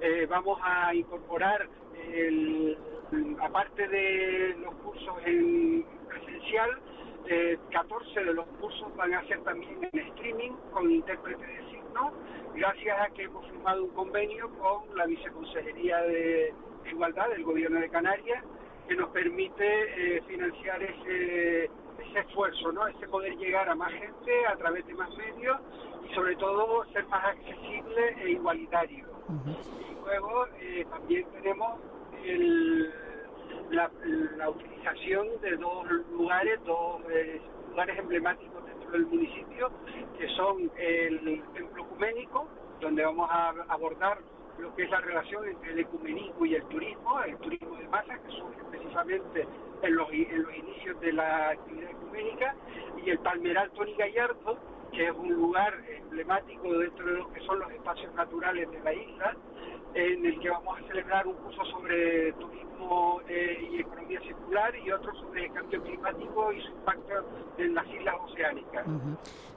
Eh, 0.00 0.26
vamos 0.28 0.58
a 0.62 0.92
incorporar, 0.94 1.68
el, 2.12 2.76
aparte 3.40 3.86
de 3.86 4.56
los 4.60 4.74
cursos 4.76 5.14
en 5.24 5.86
presencial, 6.08 6.70
14 7.70 8.24
de 8.24 8.34
los 8.34 8.46
cursos 8.60 8.94
van 8.96 9.14
a 9.14 9.26
ser 9.26 9.42
también 9.44 9.78
en 9.92 9.98
streaming 9.98 10.52
con 10.72 10.90
intérprete 10.90 11.46
de 11.46 11.70
signos, 11.70 12.12
gracias 12.54 13.00
a 13.00 13.08
que 13.14 13.24
hemos 13.24 13.46
firmado 13.46 13.84
un 13.84 13.90
convenio 13.90 14.50
con 14.58 14.96
la 14.96 15.06
Viceconsejería 15.06 16.02
de 16.02 16.52
Igualdad 16.90 17.28
del 17.30 17.44
Gobierno 17.44 17.80
de 17.80 17.88
Canarias, 17.88 18.44
que 18.88 18.96
nos 18.96 19.10
permite 19.10 20.16
eh, 20.16 20.22
financiar 20.26 20.82
ese, 20.82 21.64
ese 21.64 22.18
esfuerzo, 22.26 22.72
¿no? 22.72 22.86
ese 22.88 23.06
poder 23.08 23.36
llegar 23.36 23.68
a 23.68 23.74
más 23.74 23.92
gente 23.92 24.46
a 24.46 24.56
través 24.56 24.86
de 24.86 24.94
más 24.94 25.10
medios 25.16 25.58
y 26.08 26.14
sobre 26.14 26.36
todo 26.36 26.84
ser 26.92 27.06
más 27.06 27.24
accesible 27.24 28.16
e 28.20 28.30
igualitario. 28.32 29.06
Y 29.88 30.04
luego 30.04 30.46
eh, 30.60 30.84
también 30.90 31.24
tenemos 31.32 31.78
el, 32.24 32.92
la, 33.72 33.90
utilización 34.48 35.28
de 35.40 35.56
dos 35.56 35.86
lugares, 36.12 36.60
dos 36.64 37.02
eh, 37.10 37.40
lugares 37.70 37.98
emblemáticos 37.98 38.64
dentro 38.66 38.90
del 38.90 39.06
municipio, 39.06 39.70
que 40.18 40.28
son 40.36 40.70
el 40.76 41.42
Templo 41.54 41.84
Ecuménico, 41.84 42.48
donde 42.80 43.04
vamos 43.04 43.28
a 43.30 43.50
abordar 43.68 44.18
lo 44.58 44.74
que 44.74 44.84
es 44.84 44.90
la 44.90 45.00
relación 45.00 45.48
entre 45.48 45.72
el 45.72 45.78
ecumenismo 45.80 46.44
y 46.46 46.54
el 46.54 46.64
turismo, 46.64 47.22
el 47.22 47.36
turismo 47.38 47.76
de 47.76 47.88
masa, 47.88 48.18
que 48.18 48.30
surge 48.32 48.62
precisamente 48.70 49.46
en 49.82 49.94
los, 49.94 50.10
en 50.12 50.42
los 50.42 50.56
inicios 50.56 51.00
de 51.00 51.12
la 51.12 51.50
actividad 51.50 51.90
ecuménica, 51.90 52.54
y 53.04 53.10
el 53.10 53.18
Palmeral 53.20 53.70
Tony 53.72 53.94
Gallardo, 53.94 54.58
que 54.92 55.06
es 55.06 55.12
un 55.12 55.32
lugar 55.32 55.74
emblemático 55.88 56.78
dentro 56.78 57.06
de 57.06 57.12
lo 57.18 57.32
que 57.32 57.40
son 57.40 57.58
los 57.58 57.70
espacios 57.72 58.14
naturales 58.14 58.70
de 58.70 58.80
la 58.80 58.92
isla, 58.92 59.36
en 59.94 60.24
el 60.24 60.40
que 60.40 60.50
vamos 60.50 60.78
a 60.78 60.86
celebrar 60.88 61.26
un 61.26 61.34
curso 61.34 61.64
sobre 61.66 62.32
turismo 62.32 63.20
eh, 63.28 63.68
y 63.70 63.80
economía 63.80 64.20
circular 64.20 64.74
y 64.76 64.90
otro 64.90 65.14
sobre 65.14 65.50
cambio 65.50 65.82
climático 65.82 66.52
y 66.52 66.62
su 66.62 66.68
impacto 66.68 67.14
en 67.58 67.74
las 67.74 67.86
islas 67.86 68.14
oceánicas. 68.24 68.86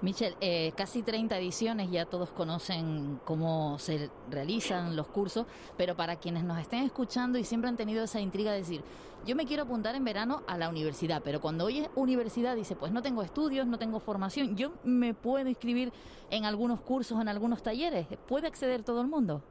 Michel, 0.02 0.36
eh, 0.42 0.74
casi 0.76 1.04
30 1.04 1.38
ediciones, 1.38 1.90
ya 1.90 2.06
todos 2.06 2.32
conocen 2.32 3.20
cómo 3.24 3.80
se 3.80 4.10
realizan 4.30 4.96
los 4.96 5.08
cursos, 5.08 5.46
pero 5.78 5.96
para 5.96 6.18
quienes 6.18 6.44
nos 6.44 6.60
estén 6.60 6.84
escuchando 6.84 7.38
y 7.38 7.44
siempre 7.44 7.70
han 7.70 7.78
tenido 7.78 8.04
esa 8.04 8.20
intriga 8.20 8.52
de 8.52 8.58
decir, 8.58 8.84
yo 9.26 9.36
me 9.36 9.46
quiero 9.46 9.64
apuntar 9.64 9.96
en 9.96 10.04
verano 10.04 10.44
a 10.48 10.58
la 10.58 10.70
universidad, 10.70 11.22
pero 11.24 11.42
cuando 11.42 11.66
oye 11.66 11.90
universidad 11.96 12.56
dice, 12.56 12.76
pues 12.76 12.92
no 12.92 13.02
tengo 13.02 13.24
estudios, 13.24 13.66
no 13.66 13.80
tengo 13.80 14.00
formación, 14.00 14.56
yo 14.56 14.74
me 14.84 15.14
puedo 15.14 15.48
inscribir 15.48 15.92
en 16.30 16.46
algunos 16.46 16.82
cursos, 16.82 17.20
en 17.20 17.28
algunos 17.28 17.64
talleres, 17.64 18.06
¿puede 18.28 18.48
acceder 18.48 18.84
todo 18.84 19.02
el 19.02 19.08
mundo? 19.08 19.42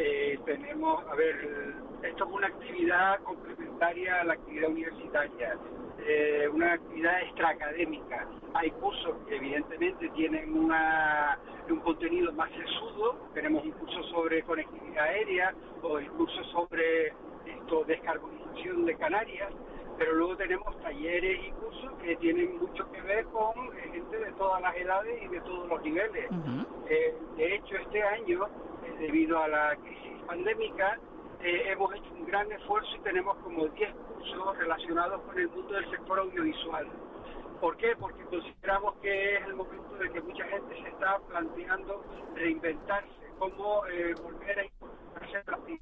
Eh, 0.00 0.38
tenemos, 0.44 1.04
a 1.10 1.14
ver, 1.16 1.74
esto 2.04 2.24
es 2.24 2.30
una 2.30 2.46
actividad 2.46 3.18
complementaria 3.24 4.20
a 4.20 4.24
la 4.24 4.34
actividad 4.34 4.70
universitaria, 4.70 5.58
eh, 6.06 6.48
una 6.52 6.74
actividad 6.74 7.20
extraacadémica. 7.22 8.28
Hay 8.54 8.70
cursos 8.70 9.16
que 9.26 9.34
evidentemente 9.36 10.08
tienen 10.10 10.56
una, 10.56 11.36
un 11.68 11.80
contenido 11.80 12.32
más 12.32 12.48
sesudo, 12.52 13.28
tenemos 13.34 13.64
un 13.64 13.72
curso 13.72 14.00
sobre 14.04 14.44
conectividad 14.44 15.02
aérea 15.02 15.52
o 15.82 15.98
el 15.98 16.08
curso 16.12 16.44
sobre 16.44 17.08
esto, 17.46 17.82
descarbonización 17.84 18.86
de 18.86 18.96
Canarias, 18.96 19.52
pero 19.98 20.12
luego 20.14 20.36
tenemos 20.36 20.80
talleres 20.80 21.40
y 21.44 21.50
cursos 21.50 21.92
que 22.00 22.14
tienen 22.18 22.56
mucho 22.60 22.88
que 22.92 23.00
ver 23.00 23.24
con 23.26 23.52
gente 23.92 24.16
de 24.16 24.30
todas 24.34 24.62
las 24.62 24.76
edades 24.76 25.20
y 25.24 25.26
de 25.26 25.40
todos 25.40 25.68
los 25.68 25.82
niveles. 25.82 26.30
eh, 26.88 27.16
de 27.36 27.54
hecho, 27.56 27.76
este 27.78 28.00
año 28.00 28.48
debido 28.98 29.42
a 29.42 29.48
la 29.48 29.76
crisis 29.76 30.22
pandémica, 30.26 30.98
eh, 31.40 31.72
hemos 31.72 31.94
hecho 31.94 32.12
un 32.14 32.26
gran 32.26 32.50
esfuerzo 32.52 32.90
y 32.96 33.00
tenemos 33.00 33.36
como 33.38 33.66
10 33.68 33.94
cursos 33.94 34.58
relacionados 34.58 35.20
con 35.22 35.38
el 35.38 35.48
mundo 35.48 35.74
del 35.74 35.90
sector 35.90 36.18
audiovisual. 36.18 36.86
¿Por 37.60 37.76
qué? 37.76 37.94
Porque 37.98 38.24
consideramos 38.24 38.94
que 39.02 39.36
es 39.36 39.46
el 39.46 39.54
momento 39.54 39.94
de 39.96 40.10
que 40.10 40.20
mucha 40.20 40.44
gente 40.46 40.74
se 40.82 40.88
está 40.88 41.18
planteando 41.28 42.04
reinventarse, 42.34 43.08
cómo 43.38 43.86
eh, 43.86 44.14
volver 44.22 44.58
a 44.58 44.64
incorporarse 44.64 45.80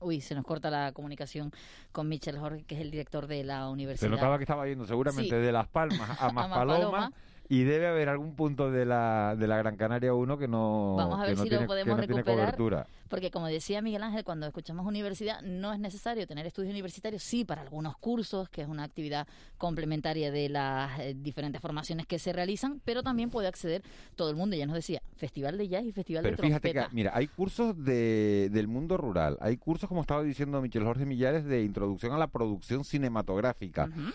Uy, 0.00 0.20
se 0.20 0.34
nos 0.34 0.44
corta 0.44 0.68
la 0.68 0.92
comunicación 0.92 1.52
con 1.92 2.08
Michel 2.08 2.38
Jorge, 2.38 2.64
que 2.64 2.74
es 2.74 2.80
el 2.80 2.90
director 2.90 3.26
de 3.26 3.44
la 3.44 3.68
universidad. 3.68 4.10
Se 4.10 4.14
notaba 4.14 4.36
que 4.36 4.44
estaba 4.44 4.66
yendo 4.66 4.84
seguramente 4.84 5.36
de 5.36 5.52
Las 5.52 5.68
Palmas 5.68 6.20
a 6.20 6.30
Maspaloma. 6.32 7.12
Y 7.48 7.64
debe 7.64 7.86
haber 7.86 8.08
algún 8.08 8.34
punto 8.34 8.70
de 8.70 8.86
la, 8.86 9.36
de 9.36 9.46
la 9.46 9.58
Gran 9.58 9.76
Canaria 9.76 10.14
1 10.14 10.38
que 10.38 10.48
no, 10.48 10.94
Vamos 10.96 11.20
a 11.20 11.26
ver 11.26 11.36
si 11.36 11.42
tiene, 11.42 11.60
lo 11.60 11.66
podemos 11.66 11.96
no 11.96 12.02
recuperar. 12.02 12.86
Porque 13.12 13.30
como 13.30 13.46
decía 13.46 13.82
Miguel 13.82 14.02
Ángel, 14.04 14.24
cuando 14.24 14.46
escuchamos 14.46 14.86
universidad, 14.86 15.42
no 15.42 15.74
es 15.74 15.78
necesario 15.78 16.26
tener 16.26 16.46
estudios 16.46 16.72
universitarios, 16.72 17.22
sí, 17.22 17.44
para 17.44 17.60
algunos 17.60 17.94
cursos, 17.98 18.48
que 18.48 18.62
es 18.62 18.68
una 18.68 18.84
actividad 18.84 19.26
complementaria 19.58 20.30
de 20.30 20.48
las 20.48 20.98
eh, 20.98 21.14
diferentes 21.14 21.60
formaciones 21.60 22.06
que 22.06 22.18
se 22.18 22.32
realizan, 22.32 22.80
pero 22.86 23.02
también 23.02 23.28
puede 23.28 23.48
acceder 23.48 23.82
todo 24.16 24.30
el 24.30 24.36
mundo. 24.36 24.56
Ya 24.56 24.64
nos 24.64 24.76
decía, 24.76 25.02
Festival 25.16 25.58
de 25.58 25.68
Jazz 25.68 25.84
y 25.84 25.92
Festival 25.92 26.22
pero 26.22 26.36
de 26.36 26.42
fíjate 26.42 26.70
Trompeta. 26.70 26.88
Que, 26.88 26.94
mira, 26.94 27.10
hay 27.14 27.26
cursos 27.26 27.84
de, 27.84 28.48
del 28.50 28.66
mundo 28.66 28.96
rural, 28.96 29.36
hay 29.42 29.58
cursos, 29.58 29.90
como 29.90 30.00
estaba 30.00 30.22
diciendo 30.22 30.62
Michel 30.62 30.84
Jorge 30.84 31.04
Millares, 31.04 31.44
de 31.44 31.62
introducción 31.64 32.12
a 32.12 32.18
la 32.18 32.28
producción 32.28 32.82
cinematográfica. 32.82 33.90
Uh 33.94 34.00
-huh. 34.00 34.14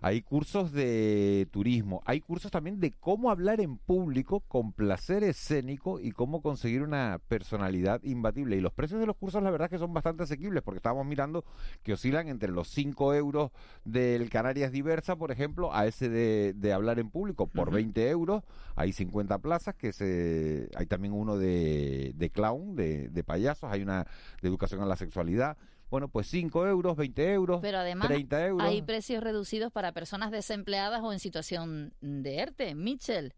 Hay 0.00 0.22
cursos 0.22 0.72
de 0.72 1.48
turismo, 1.50 2.02
hay 2.04 2.20
cursos 2.20 2.50
también 2.50 2.80
de 2.80 2.92
cómo 2.92 3.30
hablar 3.30 3.60
en 3.60 3.78
público 3.78 4.40
con 4.40 4.72
placer 4.72 5.24
escénico 5.24 6.00
y 6.00 6.12
cómo 6.12 6.42
conseguir 6.42 6.82
una 6.82 7.20
personalidad 7.28 8.02
imbatible. 8.02 8.56
Y 8.56 8.60
los 8.60 8.72
precios 8.72 9.00
de 9.00 9.06
los 9.06 9.16
cursos, 9.16 9.42
la 9.42 9.50
verdad, 9.50 9.66
es 9.66 9.70
que 9.70 9.78
son 9.78 9.94
bastante 9.94 10.24
asequibles, 10.24 10.62
porque 10.62 10.78
estábamos 10.78 11.06
mirando 11.06 11.44
que 11.82 11.94
oscilan 11.94 12.28
entre 12.28 12.50
los 12.50 12.68
5 12.68 13.14
euros 13.14 13.50
del 13.84 14.28
Canarias 14.30 14.72
Diversa, 14.72 15.16
por 15.16 15.30
ejemplo, 15.30 15.74
a 15.74 15.86
ese 15.86 16.08
de, 16.08 16.52
de 16.54 16.72
hablar 16.72 16.98
en 16.98 17.10
público 17.10 17.46
por 17.46 17.68
uh 17.68 17.72
-huh. 17.72 17.76
20 17.76 18.08
euros. 18.10 18.42
Hay 18.76 18.92
50 18.92 19.38
plazas, 19.38 19.74
que 19.74 19.92
se 19.92 20.68
hay 20.76 20.86
también 20.86 21.14
uno 21.14 21.36
de, 21.36 22.12
de 22.16 22.30
clown, 22.30 22.76
de, 22.76 23.08
de 23.08 23.24
payasos, 23.24 23.70
hay 23.70 23.82
una 23.82 24.06
de 24.42 24.48
educación 24.48 24.82
a 24.82 24.86
la 24.86 24.96
sexualidad 24.96 25.56
bueno, 25.90 26.08
pues 26.08 26.26
5 26.28 26.66
euros, 26.66 26.96
20 26.96 27.32
euros, 27.32 27.60
Pero 27.62 27.78
además 27.78 28.08
30 28.08 28.46
euros. 28.46 28.68
hay 28.68 28.82
precios 28.82 29.22
reducidos 29.22 29.72
para 29.72 29.92
personas 29.92 30.30
desempleadas 30.30 31.02
o 31.02 31.12
en 31.12 31.18
situación 31.20 31.92
de 32.00 32.38
ERTE. 32.38 32.74
Mitchell. 32.74 33.32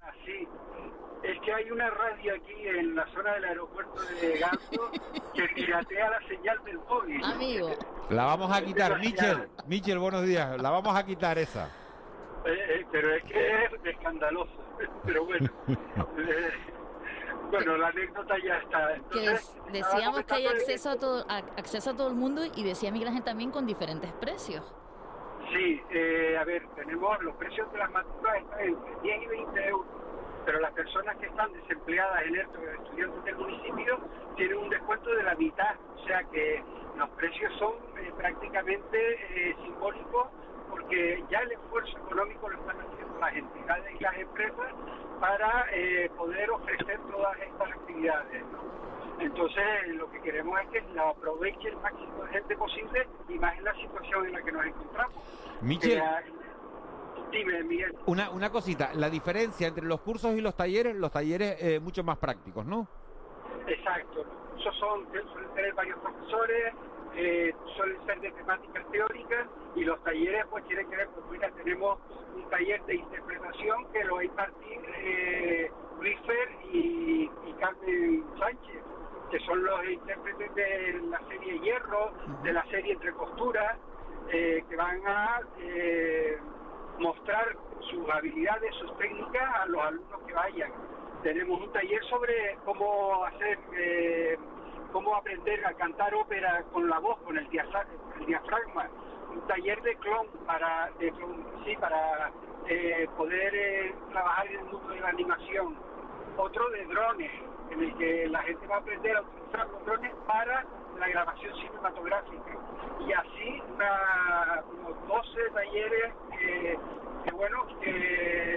Así. 0.00 0.48
Es 1.22 1.38
que 1.44 1.52
hay 1.52 1.70
una 1.70 1.90
radio 1.90 2.34
aquí 2.34 2.54
en 2.66 2.94
la 2.94 3.06
zona 3.12 3.34
del 3.34 3.44
aeropuerto 3.44 4.00
de 4.20 4.38
Ganso 4.38 4.90
que 5.34 5.48
piratea 5.54 6.10
la 6.10 6.28
señal 6.28 6.64
del 6.64 6.78
móvil. 6.78 7.22
Amigo. 7.24 7.70
La 8.10 8.24
vamos 8.24 8.50
a 8.56 8.64
quitar, 8.64 8.98
Michel. 8.98 9.48
Michel, 9.66 9.98
buenos 9.98 10.24
días. 10.24 10.60
La 10.62 10.70
vamos 10.70 10.96
a 10.96 11.04
quitar 11.04 11.38
esa. 11.38 11.66
Eh, 12.46 12.50
eh, 12.50 12.86
pero 12.90 13.14
es 13.14 13.24
que 13.24 13.64
es 13.64 13.72
escandaloso. 13.84 14.52
Pero 15.04 15.24
bueno. 15.26 15.50
eh, 15.68 16.50
bueno, 17.50 17.76
la 17.76 17.88
anécdota 17.88 18.34
ya 18.38 18.58
está. 18.58 18.94
Entonces, 18.94 19.56
que 19.66 19.72
decíamos 19.72 20.24
que 20.24 20.34
hay 20.34 20.46
acceso 20.46 20.90
a 20.90 20.96
todo, 20.96 21.24
a, 21.28 21.38
acceso 21.56 21.90
a 21.90 21.96
todo 21.96 22.08
el 22.08 22.14
mundo 22.14 22.42
y 22.54 22.64
decía 22.64 22.90
Miguel 22.90 23.08
Ángel 23.08 23.24
también 23.24 23.50
con 23.50 23.66
diferentes 23.66 24.12
precios. 24.14 24.74
Sí, 25.52 25.80
eh, 25.90 26.36
a 26.38 26.44
ver, 26.44 26.66
tenemos 26.76 27.22
los 27.22 27.34
precios 27.36 27.70
de 27.72 27.78
las 27.78 27.90
matrículas 27.90 28.36
están 28.36 28.60
entre 28.60 29.00
10 29.02 29.22
y 29.22 29.26
20 29.26 29.68
euros, 29.68 29.86
pero 30.44 30.60
las 30.60 30.72
personas 30.72 31.16
que 31.16 31.26
están 31.26 31.52
desempleadas 31.52 32.22
en 32.24 32.36
esto, 32.36 32.58
estudiantes 32.58 33.24
del 33.24 33.36
municipio, 33.36 33.98
tienen 34.36 34.58
un 34.58 34.68
descuento 34.68 35.10
de 35.10 35.22
la 35.22 35.34
mitad, 35.36 35.74
o 35.96 36.06
sea 36.06 36.22
que 36.24 36.62
los 36.96 37.08
precios 37.10 37.52
son 37.58 37.72
eh, 37.96 38.12
prácticamente 38.16 39.50
eh, 39.50 39.56
simbólicos 39.62 40.28
porque 40.70 41.24
ya 41.30 41.40
el 41.40 41.52
esfuerzo 41.52 41.98
económico 41.98 42.48
lo 42.48 42.58
están 42.58 42.76
haciendo 42.80 43.18
las 43.18 43.34
entidades 43.34 44.00
y 44.00 44.02
las 44.02 44.16
empresas 44.16 44.72
para 45.20 45.66
eh, 45.72 46.10
poder 46.16 46.50
ofrecer 46.50 46.98
todas 47.10 47.38
estas 47.40 47.70
actividades. 47.70 48.42
¿no? 48.52 48.58
Entonces, 49.20 49.64
lo 49.88 50.10
que 50.10 50.20
queremos 50.20 50.60
es 50.60 50.68
que 50.68 50.94
la 50.94 51.10
aproveche 51.10 51.68
el 51.68 51.76
máximo 51.76 52.24
de 52.24 52.30
gente 52.30 52.56
posible 52.56 53.08
y 53.28 53.38
más 53.38 53.56
en 53.58 53.64
la 53.64 53.74
situación 53.74 54.26
en 54.26 54.32
la 54.32 54.42
que 54.42 54.52
nos 54.52 54.66
encontramos. 54.66 55.14
Michel. 55.60 56.02
Dime, 57.30 57.62
Miguel. 57.64 57.94
Una, 58.06 58.30
una 58.30 58.50
cosita, 58.50 58.90
la 58.94 59.10
diferencia 59.10 59.68
entre 59.68 59.84
los 59.84 60.00
cursos 60.00 60.34
y 60.34 60.40
los 60.40 60.54
talleres, 60.54 60.96
los 60.96 61.10
talleres 61.10 61.56
eh, 61.60 61.80
mucho 61.80 62.02
más 62.02 62.16
prácticos, 62.16 62.64
¿no? 62.64 62.88
Exacto, 63.66 64.24
los 64.24 64.52
cursos 64.52 64.76
son, 64.78 65.06
suelen 65.32 65.54
tener 65.54 65.74
varios 65.74 65.98
profesores, 65.98 66.72
eh, 67.20 67.52
suelen 67.76 68.06
ser 68.06 68.20
de 68.20 68.30
temáticas 68.30 68.86
teóricas 68.92 69.48
y 69.74 69.84
los 69.84 70.00
talleres 70.04 70.46
pues 70.50 70.64
tienen 70.66 70.88
que 70.88 70.96
ver, 70.96 71.08
pues 71.08 71.26
mira, 71.32 71.50
tenemos 71.50 71.98
un 72.36 72.48
taller 72.48 72.80
de 72.84 72.94
interpretación 72.94 73.92
que 73.92 74.04
lo 74.04 74.22
impartir 74.22 74.80
eh, 74.98 75.70
Luis 76.00 76.16
Fer 76.26 76.48
y, 76.72 77.28
y, 77.46 77.52
Carmen 77.58 78.24
Sánchez, 78.38 78.82
que 79.32 79.40
son 79.40 79.64
los 79.64 79.84
intérpretes 79.88 80.54
de 80.54 81.00
la 81.10 81.20
serie 81.26 81.58
Hierro, 81.58 82.12
de 82.44 82.52
la 82.52 82.64
serie 82.66 82.92
Entre 82.92 83.12
Costuras, 83.12 83.76
eh, 84.30 84.62
que 84.68 84.76
van 84.76 85.00
a 85.04 85.40
eh, 85.58 86.38
mostrar 87.00 87.56
sus 87.90 88.08
habilidades, 88.10 88.72
sus 88.76 88.96
técnicas 88.96 89.54
a 89.56 89.66
los 89.66 89.82
alumnos 89.82 90.22
que 90.24 90.32
vayan. 90.34 90.70
Tenemos 91.24 91.60
un 91.60 91.72
taller 91.72 92.04
sobre 92.04 92.56
cómo 92.64 93.24
hacer 93.24 93.58
eh, 93.76 94.38
cómo 94.92 95.14
aprender 95.14 95.64
a 95.66 95.74
cantar 95.74 96.14
ópera 96.14 96.62
con 96.72 96.88
la 96.88 96.98
voz, 96.98 97.18
con 97.20 97.36
el, 97.36 97.48
diafragma, 97.48 98.88
un 99.30 99.40
taller 99.46 99.80
de 99.82 99.96
clown 99.96 100.26
para, 100.46 100.90
de 100.98 101.10
clown, 101.12 101.46
sí, 101.64 101.76
para 101.76 102.30
eh, 102.66 103.08
poder 103.16 103.54
eh, 103.54 103.94
trabajar 104.10 104.46
en 104.46 104.60
el 104.60 104.64
mundo 104.64 104.88
de 104.88 105.00
la 105.00 105.08
animación. 105.08 105.76
otro 106.36 106.70
de 106.70 106.84
drones, 106.86 107.32
en 107.70 107.82
el 107.82 107.96
que 107.96 108.28
la 108.28 108.42
gente 108.42 108.66
va 108.66 108.76
a 108.76 108.78
aprender 108.78 109.16
a 109.16 109.22
utilizar 109.22 109.68
los 109.68 109.84
drones 109.84 110.14
para 110.26 110.64
la 110.98 111.08
grabación 111.08 111.54
cinematográfica. 111.56 112.56
Y 113.06 113.12
así 113.12 113.62
una, 113.74 114.64
unos 114.66 115.08
12 115.08 115.50
talleres 115.50 116.14
que, 116.30 116.78
que 117.24 117.30
bueno, 117.32 117.66
que 117.80 118.56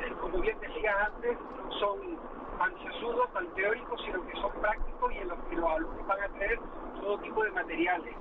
eh, 0.00 0.12
como 0.20 0.38
bien 0.38 0.58
decías 0.60 0.96
antes, 1.06 1.38
son 1.78 2.18
tan 2.64 2.82
sesudos, 2.82 3.30
tan 3.34 3.46
teóricos, 3.54 4.00
sino 4.06 4.26
que 4.26 4.32
son 4.40 4.52
prácticos 4.52 5.12
y 5.12 5.18
en 5.18 5.28
los 5.28 5.38
que 5.50 5.56
los 5.56 5.70
alumnos 5.70 6.06
van 6.06 6.22
a 6.22 6.28
tener 6.28 6.58
todo 7.00 7.18
tipo 7.18 7.44
de 7.44 7.50
materiales. 7.50 8.14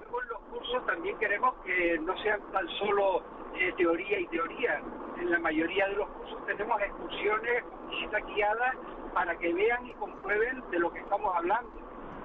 Luego 0.00 0.22
en 0.22 0.28
los 0.28 0.38
cursos 0.40 0.86
también 0.86 1.18
queremos 1.18 1.54
que 1.64 1.98
no 2.00 2.16
sean 2.18 2.40
tan 2.52 2.68
solo 2.80 3.22
eh, 3.54 3.72
teoría 3.78 4.20
y 4.20 4.26
teoría. 4.26 4.82
En 5.18 5.30
la 5.30 5.38
mayoría 5.38 5.88
de 5.88 5.94
los 5.94 6.08
cursos 6.10 6.46
tenemos 6.46 6.80
excursiones, 6.82 7.64
visitas 7.88 8.26
guiadas 8.26 8.76
para 9.14 9.34
que 9.38 9.54
vean 9.54 9.86
y 9.86 9.94
comprueben 9.94 10.62
de 10.70 10.78
lo 10.78 10.92
que 10.92 11.00
estamos 11.00 11.34
hablando. 11.34 11.72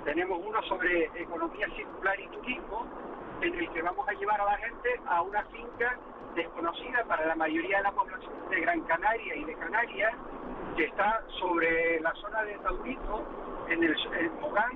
Tenemos 0.04 0.42
uno 0.46 0.62
sobre 0.64 1.06
economía 1.16 1.68
circular 1.76 2.20
y 2.20 2.28
turismo, 2.28 2.86
en 3.40 3.56
el 3.56 3.70
que 3.72 3.82
vamos 3.82 4.06
a 4.08 4.12
llevar 4.14 4.42
a 4.42 4.46
la 4.46 4.58
gente 4.58 5.00
a 5.08 5.22
una 5.22 5.44
finca 5.46 5.98
desconocida 6.36 7.06
para 7.06 7.26
la 7.26 7.36
mayoría 7.36 7.78
de 7.78 7.84
la 7.84 7.92
población 7.92 8.34
de 8.50 8.60
Gran 8.60 8.82
Canaria 8.82 9.36
y 9.36 9.46
de 9.46 9.54
Canarias, 9.56 10.14
que 10.76 10.86
está 10.86 11.22
sobre 11.40 12.00
la 12.00 12.14
zona 12.16 12.44
de 12.44 12.58
Taurito, 12.60 13.24
en 13.70 13.84
el, 13.84 13.96
Mogán, 14.42 14.72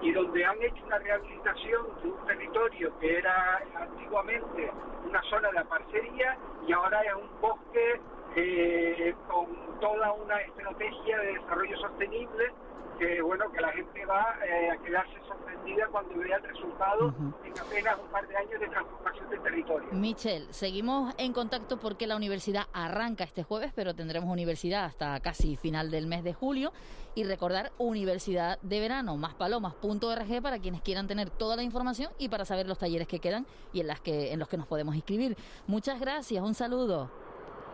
y 0.00 0.12
donde 0.12 0.44
han 0.44 0.60
hecho 0.62 0.84
una 0.84 0.98
rehabilitación 0.98 1.86
de 2.02 2.08
un 2.08 2.26
territorio 2.26 2.98
que 2.98 3.18
era 3.18 3.62
antiguamente 3.74 4.70
una 5.08 5.22
zona 5.22 5.50
de 5.52 5.64
parcería 5.64 6.36
y 6.66 6.72
ahora 6.72 7.00
es 7.02 7.14
un 7.14 7.40
bosque 7.40 8.00
eh, 8.34 9.14
con 9.28 9.46
toda 9.80 10.12
una 10.12 10.40
estrategia 10.42 11.18
de 11.18 11.26
desarrollo 11.34 11.76
sostenible 11.78 12.52
que 12.98 13.22
bueno 13.22 13.50
que 13.52 13.60
la 13.60 13.72
gente 13.72 14.04
va 14.04 14.36
eh, 14.44 14.70
a 14.70 14.76
quedarse 14.78 15.18
sorprendida 15.26 15.86
cuando 15.88 16.18
vea 16.18 16.36
el 16.36 16.42
resultado 16.42 17.14
en 17.44 17.58
apenas 17.58 17.98
un 17.98 18.08
par 18.10 18.26
de 18.26 18.36
años 18.36 18.60
de 18.60 18.68
transformación 18.68 19.05
del 19.30 19.40
territorio. 19.42 19.88
Michel, 19.92 20.46
seguimos 20.50 21.14
en 21.18 21.32
contacto 21.32 21.78
porque 21.78 22.06
la 22.06 22.16
universidad 22.16 22.64
arranca 22.72 23.24
este 23.24 23.42
jueves, 23.42 23.72
pero 23.74 23.94
tendremos 23.94 24.30
universidad 24.30 24.84
hasta 24.84 25.18
casi 25.20 25.56
final 25.56 25.90
del 25.90 26.06
mes 26.06 26.24
de 26.24 26.34
julio. 26.34 26.72
Y 27.14 27.24
recordar 27.24 27.72
Universidad 27.78 28.58
de 28.60 28.78
Verano, 28.78 29.16
más 29.16 29.34
palomas.org 29.34 30.42
para 30.42 30.58
quienes 30.58 30.82
quieran 30.82 31.06
tener 31.06 31.30
toda 31.30 31.56
la 31.56 31.62
información 31.62 32.12
y 32.18 32.28
para 32.28 32.44
saber 32.44 32.66
los 32.66 32.78
talleres 32.78 33.08
que 33.08 33.20
quedan 33.20 33.46
y 33.72 33.80
en, 33.80 33.86
las 33.86 34.00
que, 34.00 34.32
en 34.32 34.38
los 34.38 34.48
que 34.48 34.58
nos 34.58 34.66
podemos 34.66 34.94
inscribir. 34.94 35.34
Muchas 35.66 35.98
gracias, 35.98 36.44
un 36.44 36.54
saludo. 36.54 37.10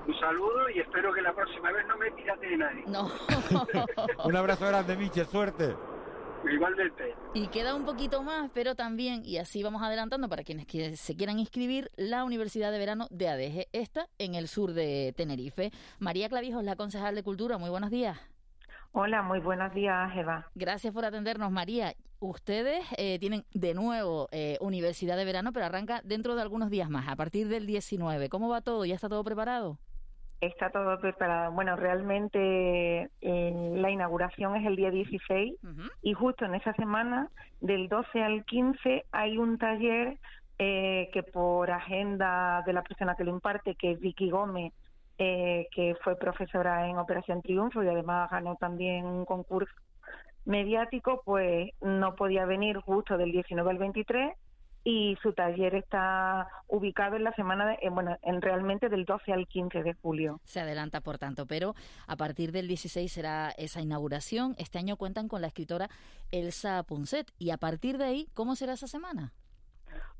Un 0.07 0.19
saludo 0.19 0.69
y 0.71 0.81
espero 0.81 1.13
que 1.13 1.23
la 1.23 1.33
próxima 1.33 1.73
vez 1.73 1.87
no 1.87 1.97
me 1.97 2.11
pirate 2.13 2.47
de 2.47 2.57
nadie. 2.57 2.85
No. 2.87 3.11
Un 4.25 4.37
abrazo 4.37 4.67
grande, 4.67 4.97
Michel, 4.97 5.27
suerte. 5.27 5.75
Igualmente. 6.51 7.15
Y 7.35 7.49
queda 7.49 7.75
un 7.75 7.85
poquito 7.85 8.23
más, 8.23 8.51
pero 8.53 8.75
también, 8.75 9.23
y 9.25 9.39
así 9.39 9.63
vamos 9.63 9.83
adelantando 9.83 10.29
para 10.29 10.43
quienes 10.43 10.67
que 10.67 10.97
se 10.97 11.17
quieran 11.17 11.39
inscribir, 11.39 11.91
la 11.97 12.25
Universidad 12.25 12.73
de 12.73 12.79
Verano 12.79 13.07
de 13.11 13.29
ADG, 13.29 13.69
esta 13.73 14.07
en 14.19 14.35
el 14.35 14.49
sur 14.49 14.73
de 14.73 15.15
Tenerife. 15.17 15.71
María 15.99 16.29
Clavijos, 16.29 16.65
la 16.65 16.77
concejal 16.77 17.15
de 17.15 17.23
Cultura, 17.23 17.59
muy 17.59 17.71
buenos 17.71 17.91
días. 17.91 18.19
Hola, 18.93 19.23
muy 19.23 19.41
buenos 19.41 19.73
días, 19.73 20.15
Eva. 20.15 20.47
Gracias 20.55 20.93
por 20.93 21.05
atendernos, 21.05 21.51
María. 21.51 21.95
Ustedes 22.21 22.85
eh, 22.99 23.19
tienen 23.19 23.45
de 23.55 23.73
nuevo 23.75 24.29
eh, 24.33 24.59
Universidad 24.61 25.17
de 25.17 25.25
Verano, 25.25 25.53
pero 25.53 25.67
arranca 25.67 26.03
dentro 26.05 26.35
de 26.37 26.43
algunos 26.43 26.71
días 26.71 26.91
más, 26.91 27.09
a 27.09 27.17
partir 27.17 27.49
del 27.49 27.67
19. 27.67 28.29
¿Cómo 28.29 28.49
va 28.49 28.61
todo? 28.61 28.85
¿Ya 28.85 28.95
está 28.95 29.09
todo 29.09 29.25
preparado? 29.25 29.79
Está 30.43 30.71
todo 30.71 30.99
preparado. 30.99 31.53
Bueno, 31.53 31.77
realmente 31.77 33.09
eh, 33.21 33.71
la 33.77 33.91
inauguración 33.91 34.57
es 34.57 34.67
el 34.67 34.75
día 34.75 34.91
16 34.91 35.55
y 36.03 36.13
justo 36.15 36.45
en 36.45 36.57
esa 36.57 36.73
semana, 36.73 37.29
del 37.61 37.89
12 37.89 38.21
al 38.21 38.45
15, 38.45 39.05
hay 39.13 39.39
un 39.39 39.57
taller 39.57 40.19
eh, 40.59 41.11
que 41.13 41.23
por 41.23 41.71
agenda 41.71 42.65
de 42.67 42.73
la 42.73 42.83
persona 42.83 43.15
que 43.15 43.23
lo 43.23 43.31
imparte, 43.31 43.77
que 43.77 43.93
es 43.93 44.01
Vicky 44.01 44.31
Gómez, 44.31 44.73
eh, 45.17 45.69
que 45.71 45.95
fue 46.03 46.17
profesora 46.17 46.89
en 46.89 46.99
Operación 46.99 47.40
Triunfo 47.40 47.85
y 47.85 47.88
además 47.88 48.29
ganó 48.29 48.57
también 48.57 49.07
un 49.07 49.25
concurso 49.25 49.73
mediático, 50.45 51.23
pues 51.25 51.71
no 51.81 52.16
podía 52.16 52.47
venir 52.47 52.79
justo 52.79 53.16
del 53.16 53.31
19 53.31 53.71
al 53.71 53.79
23 53.79 54.33
y 54.85 55.16
su 55.23 55.33
taller 55.33 55.75
está 55.75 56.49
ubicado 56.68 57.16
en 57.16 57.25
la 57.25 57.33
semana, 57.35 57.66
de, 57.66 57.88
bueno, 57.90 58.16
en 58.23 58.42
realmente 58.42 58.88
del 58.88 59.05
12 59.05 59.33
al 59.33 59.47
15 59.47 59.83
de 59.83 59.95
julio. 59.95 60.40
Se 60.45 60.61
adelanta, 60.61 61.01
por 61.01 61.18
tanto, 61.18 61.47
pero 61.47 61.75
a 62.07 62.16
partir 62.16 62.53
del 62.53 62.68
16 62.68 63.12
será 63.12 63.51
esa 63.51 63.81
inauguración. 63.81 64.55
Este 64.59 64.79
año 64.79 64.97
cuentan 64.97 65.29
con 65.29 65.40
la 65.40 65.49
escritora 65.49 65.88
Elsa 66.31 66.83
Punset 66.83 67.31
y 67.38 67.51
a 67.51 67.59
partir 67.59 67.99
de 67.99 68.05
ahí, 68.05 68.29
¿cómo 68.35 68.57
será 68.57 68.73
esa 68.73 68.87
semana? 68.87 69.33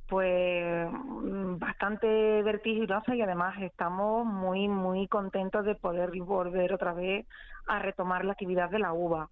Pues 0.09 0.89
mm, 0.91 1.59
bastante 1.59 2.43
vertiginosa 2.43 3.15
y 3.15 3.23
además 3.23 3.55
estamos 3.63 4.27
muy, 4.27 4.69
muy 4.69 5.09
contentos 5.09 5.65
de 5.65 5.75
poder 5.75 6.11
volver 6.21 6.75
otra 6.75 6.93
vez 6.93 7.27
a 7.67 7.79
retomar 7.79 8.25
la 8.25 8.33
actividad 8.33 8.71
de 8.71 8.79
la 8.79 8.93
uva. 8.93 9.31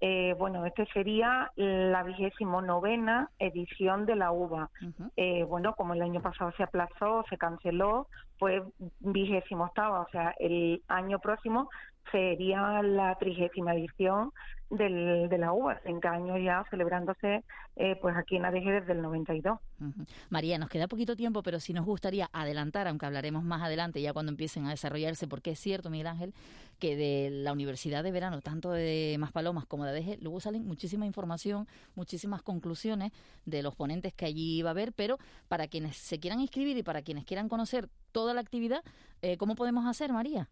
Eh, 0.00 0.34
bueno, 0.38 0.64
este 0.64 0.86
sería 0.92 1.50
la 1.56 2.02
vigésimo 2.04 2.62
novena 2.62 3.30
edición 3.38 4.06
de 4.06 4.16
la 4.16 4.30
uva. 4.30 4.70
eh, 5.16 5.44
bueno, 5.44 5.74
como 5.74 5.94
el 5.94 6.02
año 6.02 6.22
pasado 6.22 6.52
se 6.56 6.62
aplazó, 6.62 7.24
se 7.28 7.36
canceló, 7.36 8.06
pues 8.38 8.62
vigésimo 9.00 9.64
octava, 9.64 10.00
o 10.00 10.08
sea, 10.10 10.34
el 10.38 10.82
año 10.88 11.18
próximo 11.18 11.68
sería 12.10 12.82
la 12.82 13.16
trigésima 13.16 13.74
edición 13.74 14.32
del, 14.70 15.28
de 15.28 15.38
la 15.38 15.52
uva, 15.52 15.78
30 15.80 16.10
años 16.10 16.38
ya 16.44 16.64
celebrándose 16.70 17.42
eh, 17.76 17.96
pues 18.02 18.16
aquí 18.16 18.36
en 18.36 18.44
ADG 18.44 18.64
desde 18.80 18.92
el 18.92 19.02
92. 19.02 19.58
Ujú. 19.80 20.04
María, 20.28 20.58
nos 20.58 20.68
queda 20.68 20.88
poquito 20.88 21.16
tiempo, 21.16 21.42
pero 21.42 21.60
sí 21.60 21.72
nos 21.72 21.86
gustaría 21.86 22.28
adelantar, 22.32 22.88
aunque 22.88 23.06
hablaremos 23.06 23.44
más 23.44 23.62
adelante 23.62 24.02
ya 24.02 24.12
cuando 24.12 24.30
empiecen 24.30 24.66
a 24.66 24.70
desarrollarse, 24.70 25.26
porque 25.26 25.52
es 25.52 25.58
cierto, 25.58 25.88
Miguel 25.88 26.08
Ángel, 26.08 26.34
que 26.78 26.96
de 26.96 27.30
la 27.30 27.52
Universidad 27.52 28.02
de 28.02 28.10
Verano, 28.10 28.40
tanto 28.42 28.70
de 28.70 29.16
Maspalomas 29.18 29.64
como 29.64 29.84
de 29.84 29.90
ADG, 29.90 30.22
luego 30.22 30.40
salen 30.40 30.66
muchísima 30.66 31.06
información, 31.06 31.66
muchísimas 31.94 32.42
conclusiones 32.42 33.12
de 33.46 33.62
los 33.62 33.74
ponentes 33.74 34.12
que 34.12 34.26
allí 34.26 34.60
va 34.62 34.70
a 34.70 34.72
haber, 34.72 34.92
pero 34.92 35.18
para 35.48 35.68
quienes 35.68 35.96
se 35.96 36.20
quieran 36.20 36.40
inscribir 36.40 36.76
y 36.76 36.82
para 36.82 37.02
quienes 37.02 37.24
quieran 37.24 37.48
conocer 37.48 37.88
toda 38.12 38.34
la 38.34 38.40
actividad, 38.40 38.82
eh, 39.22 39.36
¿cómo 39.36 39.54
podemos 39.54 39.86
hacer, 39.86 40.12
María? 40.12 40.48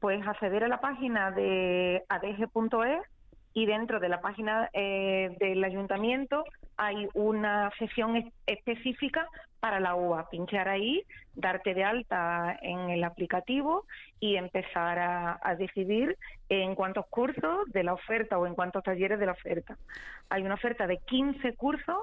Pues 0.00 0.26
acceder 0.26 0.64
a 0.64 0.68
la 0.68 0.80
página 0.80 1.30
de 1.30 2.02
adg.es 2.08 3.00
y 3.54 3.66
dentro 3.66 4.00
de 4.00 4.08
la 4.08 4.20
página 4.20 4.68
eh, 4.72 5.34
del 5.38 5.62
ayuntamiento 5.64 6.44
hay 6.76 7.08
una 7.14 7.70
sesión 7.78 8.16
es- 8.16 8.32
específica 8.46 9.28
para 9.60 9.78
la 9.80 9.94
uva. 9.94 10.28
Pinchar 10.28 10.68
ahí, 10.68 11.02
darte 11.34 11.72
de 11.72 11.84
alta 11.84 12.58
en 12.60 12.90
el 12.90 13.04
aplicativo 13.04 13.84
y 14.20 14.36
empezar 14.36 14.98
a, 14.98 15.38
a 15.42 15.54
decidir 15.54 16.18
en 16.48 16.74
cuántos 16.74 17.06
cursos 17.06 17.64
de 17.68 17.84
la 17.84 17.94
oferta 17.94 18.36
o 18.38 18.46
en 18.46 18.54
cuántos 18.54 18.82
talleres 18.82 19.18
de 19.20 19.26
la 19.26 19.32
oferta. 19.32 19.76
Hay 20.28 20.42
una 20.42 20.54
oferta 20.54 20.86
de 20.86 20.98
15 20.98 21.54
cursos 21.54 21.96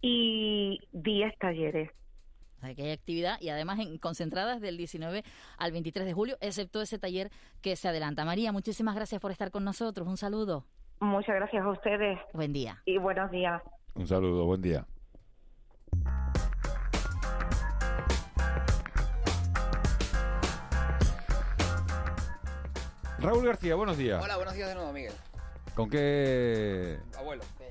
y 0.00 0.80
10 0.92 1.36
talleres. 1.38 1.90
Que 2.74 2.82
hay 2.82 2.92
actividad 2.92 3.40
y 3.40 3.50
además 3.50 3.78
en, 3.80 3.98
concentradas 3.98 4.60
del 4.60 4.76
19 4.76 5.22
al 5.58 5.72
23 5.72 6.06
de 6.06 6.12
julio, 6.12 6.36
excepto 6.40 6.80
ese 6.80 6.98
taller 6.98 7.30
que 7.60 7.76
se 7.76 7.88
adelanta. 7.88 8.24
María, 8.24 8.52
muchísimas 8.52 8.94
gracias 8.94 9.20
por 9.20 9.30
estar 9.30 9.50
con 9.50 9.64
nosotros. 9.64 10.08
Un 10.08 10.16
saludo. 10.16 10.64
Muchas 11.00 11.34
gracias 11.36 11.62
a 11.62 11.70
ustedes. 11.70 12.18
Buen 12.32 12.52
día. 12.52 12.80
Y 12.86 12.98
buenos 12.98 13.30
días. 13.30 13.62
Un 13.94 14.06
saludo, 14.06 14.46
buen 14.46 14.62
día. 14.62 14.86
Raúl 23.18 23.44
García, 23.46 23.74
buenos 23.74 23.96
días. 23.96 24.22
Hola, 24.22 24.36
buenos 24.36 24.54
días 24.54 24.68
de 24.68 24.74
nuevo, 24.74 24.92
Miguel. 24.92 25.12
¿Con 25.74 25.88
qué, 25.88 26.98
Abuelo. 27.16 27.42
¿qué? 27.58 27.70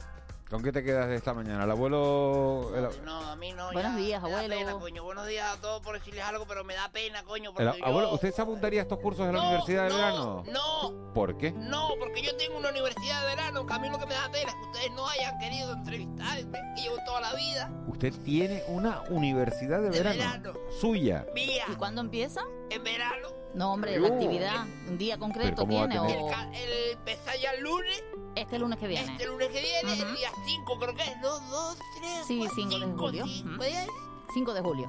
¿Con 0.54 0.62
qué 0.62 0.72
te 0.72 0.84
quedas 0.84 1.08
de 1.10 1.16
esta 1.16 1.34
mañana? 1.34 1.63
¿El 1.63 1.72
abuelo, 1.72 2.72
el, 2.76 3.04
No, 3.04 3.20
a 3.22 3.36
mí 3.36 3.52
no. 3.54 3.72
Buenos 3.74 3.94
ya, 3.94 3.98
días, 3.98 4.22
me 4.22 4.30
da 4.30 4.38
abuelo. 4.38 4.56
pena, 4.56 4.72
coño. 4.74 5.04
Buenos 5.04 5.26
días 5.26 5.52
a 5.52 5.60
todos 5.60 5.82
por 5.82 5.96
decirles 5.98 6.24
algo, 6.24 6.46
pero 6.48 6.63
me 6.63 6.76
da 6.76 6.92
pena, 6.92 7.24
coño. 7.24 7.50
el 7.50 7.56
Porque 7.66 7.80
yo... 7.80 7.86
abuelo, 7.88 8.13
¿usted 8.13 8.32
se 8.32 8.39
apuntaría 8.44 8.82
a 8.82 8.84
estos 8.84 9.00
cursos 9.00 9.26
de 9.26 9.34
la 9.34 9.39
No, 9.39 9.46
Universidad 9.48 9.84
de 9.86 9.89
no, 9.89 9.96
Verano? 9.96 10.44
No, 10.54 11.13
¿Por 11.16 11.38
qué? 11.39 11.52
no, 11.54 11.89
porque 11.98 12.22
yo 12.22 12.38
tengo 12.38 12.60
una 12.60 12.70
universidad 12.70 13.22
de 13.22 13.28
verano, 13.36 13.66
que 13.66 13.74
a 13.74 13.80
mí 13.80 13.89
lo 13.89 13.98
que 13.98 14.06
me 14.06 14.13
da 14.13 14.30
pena 14.32 14.50
es 14.52 14.56
que 14.56 14.62
ustedes 14.62 14.92
no 14.92 15.08
hayan 15.10 15.39
querido 15.39 15.74
entrevistarme, 15.74 16.60
que 16.76 16.82
llevo 16.84 16.98
toda 17.04 17.22
la 17.22 17.34
vida. 17.34 17.72
Usted 17.88 18.13
tiene 18.24 18.63
una 18.68 19.02
universidad 19.10 19.82
de, 19.82 19.89
De 19.89 19.98
verano, 20.04 20.20
verano. 20.20 20.54
suya. 20.80 21.26
Mía, 21.34 21.63
¿Y 21.68 21.76
cuándo 21.78 22.00
empieza? 22.02 22.42
en 22.70 22.84
verano. 22.84 23.30
No, 23.56 23.74
hombre, 23.74 24.00
la 24.00 24.08
actividad, 24.08 24.66
un 24.88 24.98
día 25.00 25.18
concreto 25.18 25.58
¿cómo 25.63 25.78
va 25.80 25.86
a 25.86 25.89
tiene 25.89 26.00
o 26.06 26.30
El, 26.30 26.56
el 26.56 26.92
empezar 26.94 27.38
ya 27.38 27.52
el 27.52 27.63
lunes, 27.63 28.04
este 28.36 28.60
lunes 28.60 28.80
que 28.80 28.88
viene. 28.88 29.12
este 29.12 29.28
lunes 29.28 29.48
que 29.50 29.62
viene, 29.62 29.93
el 29.93 30.15
día 30.15 30.30
5 30.46 30.80
creo 30.80 30.96
que 30.96 31.04
es, 31.04 31.17
¿no? 31.22 31.39
2, 31.39 31.78
3, 32.00 32.12
Sí, 32.28 32.48
5 32.56 32.80
de 32.80 32.86
julio. 32.93 33.26
¿sí? 33.28 33.43
Ujú. 33.46 33.58
¿Puede 33.58 33.72
ser? 33.72 33.88
5 34.34 34.54
de 34.54 34.62
julio. 34.62 34.88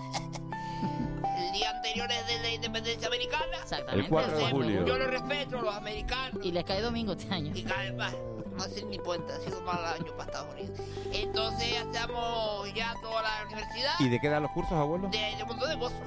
El 1.37 1.53
día 1.53 1.53
días 1.53 1.75
anteriores 1.75 2.27
de 2.27 2.39
la 2.43 2.51
independencia 2.55 3.07
americana. 3.09 3.57
Exactamente. 3.63 4.05
El 4.05 4.09
4 4.09 4.37
de 4.39 4.51
julio. 4.51 4.85
Yo 4.87 4.99
lo 4.99 5.07
respeto, 5.07 5.63
los 5.63 5.75
americanos. 5.75 6.45
Y 6.45 6.53
les 6.53 6.65
cae 6.65 6.81
domingo 6.81 7.13
este 7.13 7.33
año. 7.33 7.53
Y 7.55 7.63
cae 7.65 7.93
más. 7.93 8.15
No 8.57 8.63
hacen 8.63 8.89
ni 8.89 8.99
puente, 8.99 9.33
ha 9.33 9.41
sido 9.41 9.61
mal 9.63 9.85
año 9.85 10.13
para 10.17 10.25
Estados 10.31 10.55
Unidos. 10.55 10.79
Entonces 11.13 11.75
hacemos 11.81 12.73
ya 12.73 12.95
toda 13.03 13.23
la 13.23 13.45
universidad 13.47 13.95
¿Y 13.99 14.09
de 14.09 14.21
qué 14.21 14.29
dan 14.29 14.45
los 14.45 14.53
cursos, 14.53 14.73
abuelo? 14.75 15.09
de, 15.09 15.19
de 15.19 15.43
un 15.43 15.49
montón 15.49 15.69
de 15.71 15.79
cosas. 15.79 15.99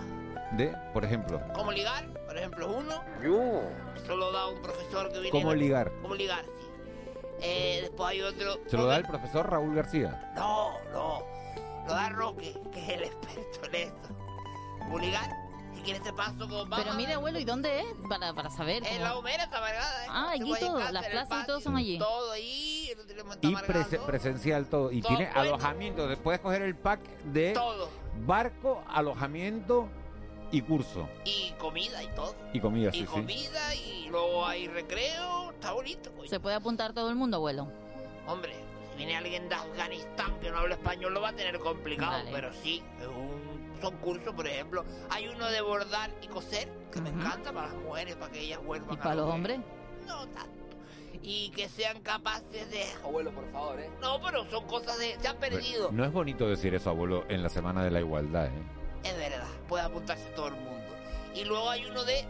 De, 0.54 0.73
por 0.93 1.04
ejemplo, 1.04 1.41
Cómo 1.54 1.73
ligar, 1.73 2.08
por 2.26 2.38
ejemplo, 2.38 2.69
es 2.69 2.76
uno. 2.78 3.04
Yo. 3.21 3.63
Eso 4.02 4.15
lo 4.15 4.32
da 4.32 4.47
un 4.47 4.62
profesor 4.62 5.10
que 5.12 5.19
viene. 5.19 5.30
¿Cómo 5.32 5.54
ligar? 5.54 5.91
Cómo 6.02 6.15
ligar, 6.15 6.45
sí. 6.45 6.66
Eh, 7.41 7.80
después 7.82 8.10
hay 8.10 8.21
otro. 8.21 8.60
se 8.67 8.78
lo 8.78 8.86
da 8.86 8.97
el 8.97 9.06
profesor 9.06 9.50
Raúl 9.50 9.76
García. 9.76 10.32
No, 10.36 10.73
no. 10.91 11.23
Lo 11.88 11.93
da 11.93 12.10
Roque, 12.10 12.60
que 12.73 12.80
es 12.84 12.89
el 12.89 13.04
experto 13.04 13.65
en 13.67 13.76
esto. 13.76 14.10
¿Cómo 14.80 15.00
ligar? 15.00 15.30
Si 15.76 15.82
quieres 15.84 16.02
te 16.04 16.12
paso 16.12 16.50
con 16.50 16.69
Pero 16.69 16.93
mire, 16.95 17.13
abuelo, 17.13 17.39
¿y 17.39 17.45
dónde 17.45 17.82
es? 17.82 17.86
Para, 18.10 18.34
para 18.34 18.50
saber. 18.50 18.84
En 18.86 18.93
cómo- 18.95 19.06
la 19.06 19.17
Homera, 19.17 19.43
está 19.43 19.58
amargada, 19.60 20.04
¿eh? 20.04 20.08
Ah, 20.10 20.26
Te 20.36 20.41
allí 20.43 20.54
todo, 20.60 20.80
casa, 20.80 20.91
las 20.91 21.04
en 21.06 21.12
el 21.12 21.12
clases 21.12 21.28
y 21.28 21.30
todo 21.45 21.58
patio, 21.58 21.60
son 21.62 21.76
allí. 21.78 21.97
Todo 22.00 22.32
ahí, 22.32 22.91
no 22.97 23.04
tenemos 23.06 23.36
Y 23.36 23.36
está 23.36 23.47
amargado. 23.47 23.73
prese- 23.86 24.00
presencial 24.06 24.65
todo. 24.67 24.91
Y 24.91 25.02
Todo 25.02 25.15
tiene 25.15 25.32
alojamiento. 25.34 26.08
de- 26.08 26.17
Puedes 26.17 26.41
coger 26.41 26.62
el 26.63 26.76
pack 26.76 27.00
de 27.26 27.54
Todo. 27.54 27.89
barco, 28.26 28.84
alojamiento 28.89 29.88
y 30.51 30.62
curso. 30.62 31.07
Y 31.25 31.51
comida 31.57 32.01
y 32.03 32.07
todo. 32.07 32.36
Y 32.53 32.60
comida, 32.60 32.89
y 32.89 32.93
sí, 32.93 32.99
sí. 32.99 33.05
comida 33.05 33.75
y 33.75 34.07
luego 34.10 34.45
hay 34.45 34.67
recreo. 34.67 35.51
Está 35.51 35.73
bonito, 35.73 36.12
coño. 36.13 36.29
¿Se 36.29 36.39
puede 36.39 36.55
apuntar 36.55 36.93
todo 36.93 37.10
el 37.10 37.15
mundo, 37.15 37.38
abuelo? 37.38 37.67
Hombre, 38.27 38.53
si 38.91 38.97
viene 38.97 39.15
alguien 39.17 39.49
de 39.49 39.55
Afganistán 39.55 40.39
que 40.39 40.49
no 40.51 40.57
habla 40.57 40.75
español 40.75 41.13
lo 41.13 41.21
va 41.21 41.29
a 41.29 41.33
tener 41.33 41.57
complicado, 41.60 42.12
Vale. 42.12 42.31
pero 42.31 42.53
sí, 42.53 42.83
es 42.99 43.07
un- 43.07 43.57
son 43.81 43.95
cursos, 43.97 44.33
por 44.33 44.47
ejemplo. 44.47 44.83
Hay 45.12 45.27
uno 45.27 45.45
de 45.47 45.62
bordar 45.62 46.12
y 46.21 46.27
coser, 46.27 46.67
que 46.91 46.99
me 47.01 47.10
encanta 47.10 47.51
para 47.53 47.67
las 47.67 47.75
mujeres, 47.77 48.15
para 48.15 48.31
que 48.31 48.39
ellas 48.41 48.63
vuelvan 48.63 48.95
¿Y 48.95 48.97
para 48.97 49.15
lo 49.15 49.25
los 49.25 49.33
hombres? 49.36 49.60
No 50.07 50.25
tanto. 50.29 50.51
Y 51.21 51.49
que 51.49 51.67
sean 51.67 52.01
capaces 52.01 52.69
de... 52.71 52.83
Abuelo, 53.03 53.31
por 53.31 53.51
favor, 53.51 53.79
¿eh? 53.79 53.89
No, 54.01 54.19
pero 54.21 54.49
son 54.49 54.65
cosas 54.65 54.97
de... 54.97 55.17
Se 55.19 55.27
han 55.27 55.38
perdido. 55.38 55.91
No 55.91 56.05
es 56.05 56.12
bonito 56.13 56.47
decir 56.47 56.73
eso, 56.73 56.89
abuelo, 56.89 57.25
en 57.27 57.43
la 57.43 57.49
Semana 57.49 57.83
de 57.83 57.91
la 57.91 57.99
Igualdad, 57.99 58.45
¿eh? 58.47 58.63
Es 59.03 59.15
verdad, 59.17 59.47
puede 59.67 59.83
apuntarse 59.83 60.25
todo 60.36 60.47
el 60.47 60.55
mundo. 60.55 60.95
Y 61.33 61.45
luego 61.45 61.69
hay 61.69 61.86
uno 61.86 62.03
de 62.03 62.25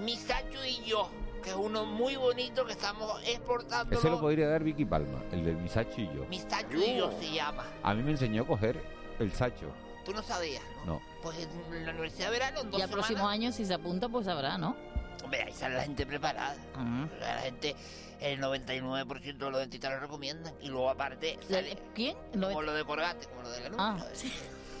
Misacho 0.00 0.64
y 0.64 0.84
yo, 0.84 1.10
que 1.42 1.50
es 1.50 1.56
uno 1.56 1.84
muy 1.84 2.16
bonito 2.16 2.64
que 2.64 2.72
estamos 2.72 3.20
exportando. 3.26 3.96
Ese 3.96 4.10
lo 4.10 4.20
podría 4.20 4.48
dar 4.48 4.62
Vicky 4.62 4.84
Palma, 4.84 5.22
el 5.32 5.44
del 5.44 5.56
Misachi 5.56 6.02
y 6.02 6.14
yo. 6.14 6.24
Misacho 6.26 6.76
y 6.76 6.96
yo 6.96 7.12
se 7.18 7.32
llama. 7.32 7.64
A 7.82 7.94
mí 7.94 8.02
me 8.02 8.12
enseñó 8.12 8.42
a 8.42 8.46
coger 8.46 8.82
el 9.18 9.32
sacho. 9.32 9.70
Tú 10.04 10.12
no 10.12 10.22
sabías, 10.22 10.62
¿no? 10.84 10.94
No. 10.94 11.02
Pues 11.22 11.36
en 11.72 11.84
la 11.84 11.90
Universidad 11.90 12.26
de 12.26 12.32
Verano, 12.32 12.62
dos 12.64 12.78
Y 12.78 12.82
al 12.82 12.88
próximo 12.88 13.28
año, 13.28 13.50
si 13.50 13.64
se 13.64 13.74
apunta, 13.74 14.08
pues 14.08 14.26
sabrá, 14.26 14.56
¿no? 14.56 14.76
Hombre, 15.24 15.42
ahí 15.42 15.52
sale 15.52 15.74
la 15.74 15.82
gente 15.82 16.06
preparada. 16.06 16.54
Sea, 16.54 17.34
la 17.34 17.40
gente, 17.42 17.74
el 18.20 18.40
99% 18.40 19.36
de 19.36 19.50
los 19.50 19.58
dentistas 19.58 19.92
lo 19.92 19.98
recomiendan. 19.98 20.54
Y 20.60 20.68
luego 20.68 20.88
aparte 20.90 21.38
sale... 21.48 21.76
¿Quién? 21.94 22.16
Como 22.32 22.62
lo 22.62 22.72
de 22.72 22.84
Colgate, 22.84 23.26
como 23.26 23.42
lo 23.42 23.50
de 23.50 23.60
la 23.60 23.68
luz. 23.68 23.78
Ah, 23.80 23.98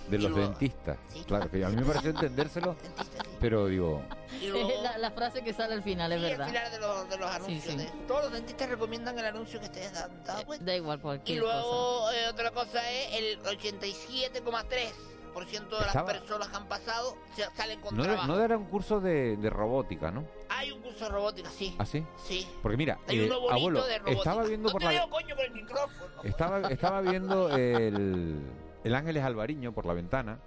De 0.08 0.18
los 0.18 0.30
luego- 0.30 0.48
dentistas. 0.50 0.98
Claro, 1.26 1.50
que 1.50 1.64
a 1.64 1.68
mí 1.68 1.76
me 1.76 1.84
pareció 1.84 2.10
entendérselo, 2.10 2.76
pero 3.40 3.66
digo, 3.66 4.02
Y 4.40 4.46
luego... 4.48 4.70
Es 4.70 4.82
la, 4.82 4.98
la 4.98 5.10
frase 5.10 5.42
que 5.42 5.52
sale 5.52 5.74
al 5.74 5.82
final, 5.82 6.12
es 6.12 6.20
Sí, 6.20 6.26
verdad. 6.26 6.46
al 6.46 6.52
final 6.52 6.70
de 6.72 6.78
los, 6.78 7.10
de 7.10 7.16
los 7.18 7.30
anuncios. 7.30 7.64
sí. 7.64 7.76
de- 7.76 7.90
todos 8.06 8.24
los 8.24 8.32
dentistas 8.32 8.68
recomiendan 8.68 9.18
el 9.18 9.24
anuncio 9.26 9.58
que 9.60 9.66
ustedes 9.66 9.92
dan. 9.92 10.10
¿te 10.22 10.32
das 10.32 10.44
cuenta? 10.44 10.64
Da 10.64 10.76
igual 10.76 10.98
Y 10.98 11.02
cualquier 11.02 11.42
cosa. 11.42 11.54
luego 11.54 12.10
eh, 12.12 12.28
otra 12.28 12.50
cosa 12.52 12.90
es 12.92 13.14
el 13.14 13.42
87,3% 13.42 15.68
de 15.68 15.76
las 15.78 15.86
Estaba- 15.88 16.12
personas 16.12 16.48
que 16.48 16.56
han 16.56 16.68
pasado 16.68 17.16
se- 17.34 17.44
salen 17.56 17.80
con 17.80 17.96
no, 17.96 18.04
era- 18.04 18.12
trabajo. 18.14 18.32
no 18.34 18.42
era 18.42 18.56
un 18.56 18.64
curso 18.66 19.00
de, 19.00 19.36
de 19.36 19.50
robótica, 19.50 20.10
¿no? 20.10 20.24
Hay 20.48 20.70
un 20.70 20.80
curso 20.80 21.04
de 21.04 21.10
robótica, 21.10 21.50
sí. 21.50 21.74
¿Ah, 21.78 21.84
sí? 21.84 22.04
Sí. 22.26 22.46
Porque 22.62 22.76
mira, 22.76 22.98
Hay 23.08 23.20
eh, 23.20 23.30
abuelo, 23.50 23.84
de 23.84 23.98
robótica. 23.98 24.18
estaba 24.18 24.44
viendo 24.44 24.68
no 24.68 24.72
por 24.72 24.80
te 24.80 24.84
la... 24.86 24.90
veo, 24.92 25.10
coño, 25.10 25.36
con 25.36 25.44
el 25.44 25.52
micrófono. 25.52 26.22
Estaba, 26.22 26.60
estaba 26.70 27.00
viendo 27.02 27.50
el, 27.56 28.40
el 28.86 28.94
Ángeles 28.94 29.24
Alvariño 29.24 29.72
por 29.72 29.84
la 29.84 29.94
ventana, 29.94 30.38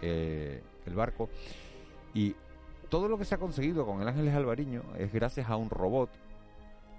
eh, 0.00 0.62
el 0.86 0.94
barco, 0.94 1.28
y 2.14 2.34
todo 2.88 3.06
lo 3.06 3.18
que 3.18 3.26
se 3.26 3.34
ha 3.34 3.38
conseguido 3.38 3.84
con 3.84 4.00
el 4.00 4.08
Ángeles 4.08 4.34
Alvariño 4.34 4.82
es 4.98 5.12
gracias 5.12 5.50
a 5.50 5.56
un 5.56 5.68
robot 5.68 6.08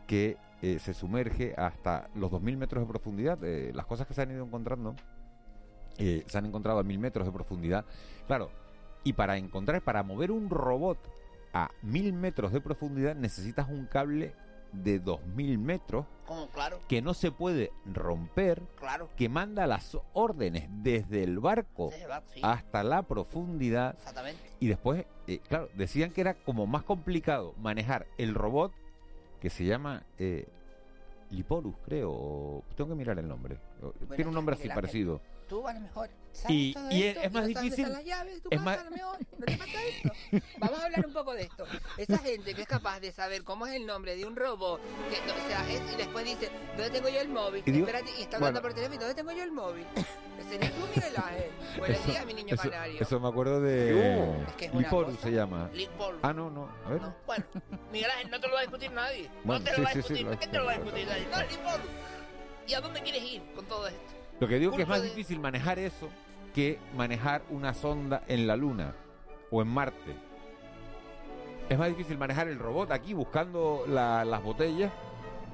que 0.06 0.38
eh, 0.62 0.78
se 0.78 0.94
sumerge 0.94 1.56
hasta 1.58 2.10
los 2.14 2.32
2.000 2.32 2.58
metros 2.58 2.84
de 2.84 2.88
profundidad. 2.88 3.44
Eh, 3.44 3.72
las 3.74 3.88
cosas 3.88 4.06
que 4.06 4.14
se 4.14 4.22
han 4.22 4.32
ido 4.32 4.46
encontrando 4.46 4.96
eh, 5.98 6.24
se 6.28 6.38
han 6.38 6.46
encontrado 6.46 6.78
a 6.78 6.84
1.000 6.84 7.00
metros 7.00 7.26
de 7.26 7.32
profundidad. 7.32 7.84
Claro, 8.28 8.52
y 9.04 9.14
para 9.14 9.38
encontrar, 9.38 9.82
para 9.82 10.04
mover 10.04 10.32
un 10.32 10.48
robot 10.48 11.00
a 11.54 11.70
1.000 11.84 12.14
metros 12.14 12.52
de 12.52 12.62
profundidad 12.62 13.16
necesitas 13.16 13.68
un 13.68 13.88
cable 13.88 14.36
de 14.72 15.02
2.000 15.02 15.58
metros 15.58 16.06
claro, 16.54 16.80
que 16.88 17.02
no 17.02 17.14
se 17.14 17.32
puede 17.32 17.72
romper, 17.86 18.62
claro. 18.80 19.10
que 19.16 19.30
manda 19.30 19.68
las 19.68 19.98
órdenes 20.14 20.68
desde 20.70 21.24
el 21.24 21.40
barco 21.40 21.90
Desde 21.90 22.04
el 22.04 22.10
barco, 22.10 22.30
sí. 22.34 22.42
hasta 22.44 22.84
la 22.84 23.04
profundidad. 23.04 23.96
Exactamente. 23.96 24.42
Y 24.60 24.68
después, 24.68 25.06
eh, 25.28 25.40
claro, 25.48 25.70
decían 25.76 26.12
que 26.12 26.22
era 26.22 26.34
como 26.34 26.68
más 26.68 26.84
complicado 26.84 27.54
manejar 27.58 28.08
el 28.18 28.34
robot 28.34 28.74
que 29.40 29.50
se 29.50 29.66
llama 29.66 30.04
eh, 30.18 30.48
Liporus, 31.30 31.76
creo. 31.86 32.64
Tengo 32.76 32.90
que 32.90 32.96
mirar 32.96 33.20
el 33.20 33.28
nombre. 33.28 33.60
Tiene 34.16 34.30
un 34.30 34.36
nombre 34.36 34.56
así 34.56 34.68
parecido. 34.70 35.22
Tú 35.48 35.66
a 35.66 35.74
lo 35.74 35.80
mejor 35.80 36.10
sabes 36.34 36.52
Y- 36.58 36.74
todo 36.74 36.92
y 36.92 37.04
esto 37.04 37.22
es 37.22 37.32
más 37.32 37.48
no 37.48 37.54
sabes 37.54 37.72
difícil- 37.72 37.90
las 37.94 38.04
llaves 38.04 38.42
tu 38.42 38.50
es 38.52 38.62
más- 38.62 38.80
a 38.80 38.84
lo 38.84 38.92
mejor. 38.92 39.18
¿No 39.40 39.46
te 39.46 39.58
pasa 39.58 39.84
esto? 39.86 40.10
Vamos 40.60 40.80
a 40.80 40.86
hablar 40.86 41.06
un 41.08 41.14
poco 41.14 41.34
de 41.34 41.44
esto. 41.44 41.66
Esa 41.98 42.18
gente 42.18 42.54
que 42.54 42.62
es 42.64 42.68
capaz 42.68 43.00
de 43.00 43.12
saber 43.14 43.44
cómo 43.46 43.66
es 43.66 43.74
el 43.76 43.86
nombre 43.86 44.16
de 44.18 44.26
un 44.26 44.36
robot, 44.36 44.82
que, 45.10 45.18
no, 45.26 45.34
o 45.34 45.48
sea, 45.48 45.70
es- 45.72 45.94
y 45.94 45.96
después 45.96 46.26
dice, 46.26 46.50
¿dónde 46.76 46.90
tengo 46.90 47.08
yo 47.10 47.22
el 47.22 47.30
móvil? 47.30 47.64
Y 47.66 47.72
digo- 47.72 47.88
Espérate, 47.88 48.12
y 48.20 48.24
está 48.24 48.38
bueno. 48.40 48.48
hablando 48.58 48.62
por 48.62 48.74
teléfono, 48.74 49.00
¿dónde 49.00 49.16
tengo 49.16 49.32
yo 49.32 49.44
el 49.44 49.52
móvil? 49.54 49.86
Ese 49.96 50.56
eres 50.56 50.72
tú, 50.74 50.86
Miguel 50.96 51.14
Ángel. 51.16 51.52
Buenos 51.80 51.98
Eso- 52.00 52.12
días, 52.12 52.26
mi 52.26 52.34
niño 52.34 52.54
eso, 52.56 52.64
canario. 52.70 53.02
eso 53.02 53.20
me 53.22 53.28
acuerdo 53.30 53.62
de 53.62 54.42
Es 54.48 54.54
que 54.58 54.66
es 54.66 54.72
una 54.74 54.82
Liporus 54.82 55.16
cosa. 55.16 55.28
se 55.28 55.32
llama. 55.34 55.70
Liporus. 55.74 56.20
Ah, 56.24 56.34
no, 56.34 56.50
no. 56.52 56.70
A 56.86 56.90
ver. 56.90 57.02
Bueno, 57.26 57.46
Miguel 57.92 58.12
Ángel, 58.12 58.32
no 58.32 58.40
te 58.42 58.48
lo 58.48 58.54
va 58.54 58.60
a 58.60 58.64
discutir 58.64 58.92
nadie. 58.92 59.30
Bueno, 59.46 59.60
no 59.60 59.66
te 59.66 59.72
sí, 59.72 59.78
lo 59.78 59.84
va 59.86 59.90
a 59.90 59.94
sí, 59.94 60.02
sí, 60.02 60.08
discutir. 60.14 60.26
lo- 60.28 60.40
¿Qué 60.40 60.48
te 60.48 60.58
lo 60.58 60.66
va 60.66 60.72
a 60.74 60.76
discutir 60.78 61.08
nadie? 61.08 61.28
No, 61.32 61.42
Liporus. 61.42 61.92
¿Y 62.68 62.74
a 62.74 62.82
dónde 62.82 63.02
quieres 63.02 63.24
ir 63.24 63.42
con 63.56 63.66
todo 63.66 63.88
esto? 63.88 64.17
Lo 64.40 64.48
que 64.48 64.60
digo 64.60 64.76
que 64.76 64.84
es 64.84 64.88
más 64.88 65.02
de- 65.02 65.10
difícil 65.10 65.40
manejar 65.40 65.80
eso 65.80 66.10
que 66.54 66.80
manejar 66.96 67.42
una 67.50 67.74
sonda 67.74 68.24
en 68.28 68.48
la 68.48 68.56
Luna 68.56 68.94
o 69.52 69.62
en 69.62 69.68
Marte. 69.68 70.16
Es 71.70 71.78
más 71.78 71.90
difícil 71.90 72.18
manejar 72.18 72.48
el 72.48 72.60
robot 72.60 72.92
aquí 72.92 73.14
buscando 73.14 73.84
la- 73.88 74.24
las 74.26 74.42
botellas 74.44 74.92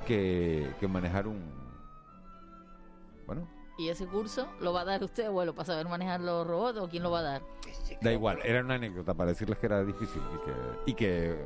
que, 0.05 0.73
que 0.79 0.87
manejar 0.87 1.27
un... 1.27 1.41
Bueno, 3.25 3.47
¿Y 3.77 3.89
ese 3.89 4.05
curso 4.05 4.47
lo 4.59 4.71
va 4.73 4.81
a 4.81 4.85
dar 4.85 5.03
usted, 5.03 5.25
abuelo, 5.25 5.55
para 5.55 5.65
saber 5.65 5.87
manejar 5.87 6.19
los 6.21 6.45
robots 6.45 6.77
o 6.77 6.87
quién 6.89 7.01
lo 7.01 7.09
va 7.09 7.19
a 7.19 7.23
dar? 7.23 7.41
da 8.01 8.11
igual, 8.11 8.39
era 8.43 8.59
una 8.61 8.75
anécdota 8.75 9.13
para 9.15 9.29
decirles 9.31 9.57
que 9.57 9.65
era 9.65 9.83
difícil 9.83 10.21
y 10.35 10.45
que... 10.45 10.91
Y 10.91 10.93
que 10.93 11.37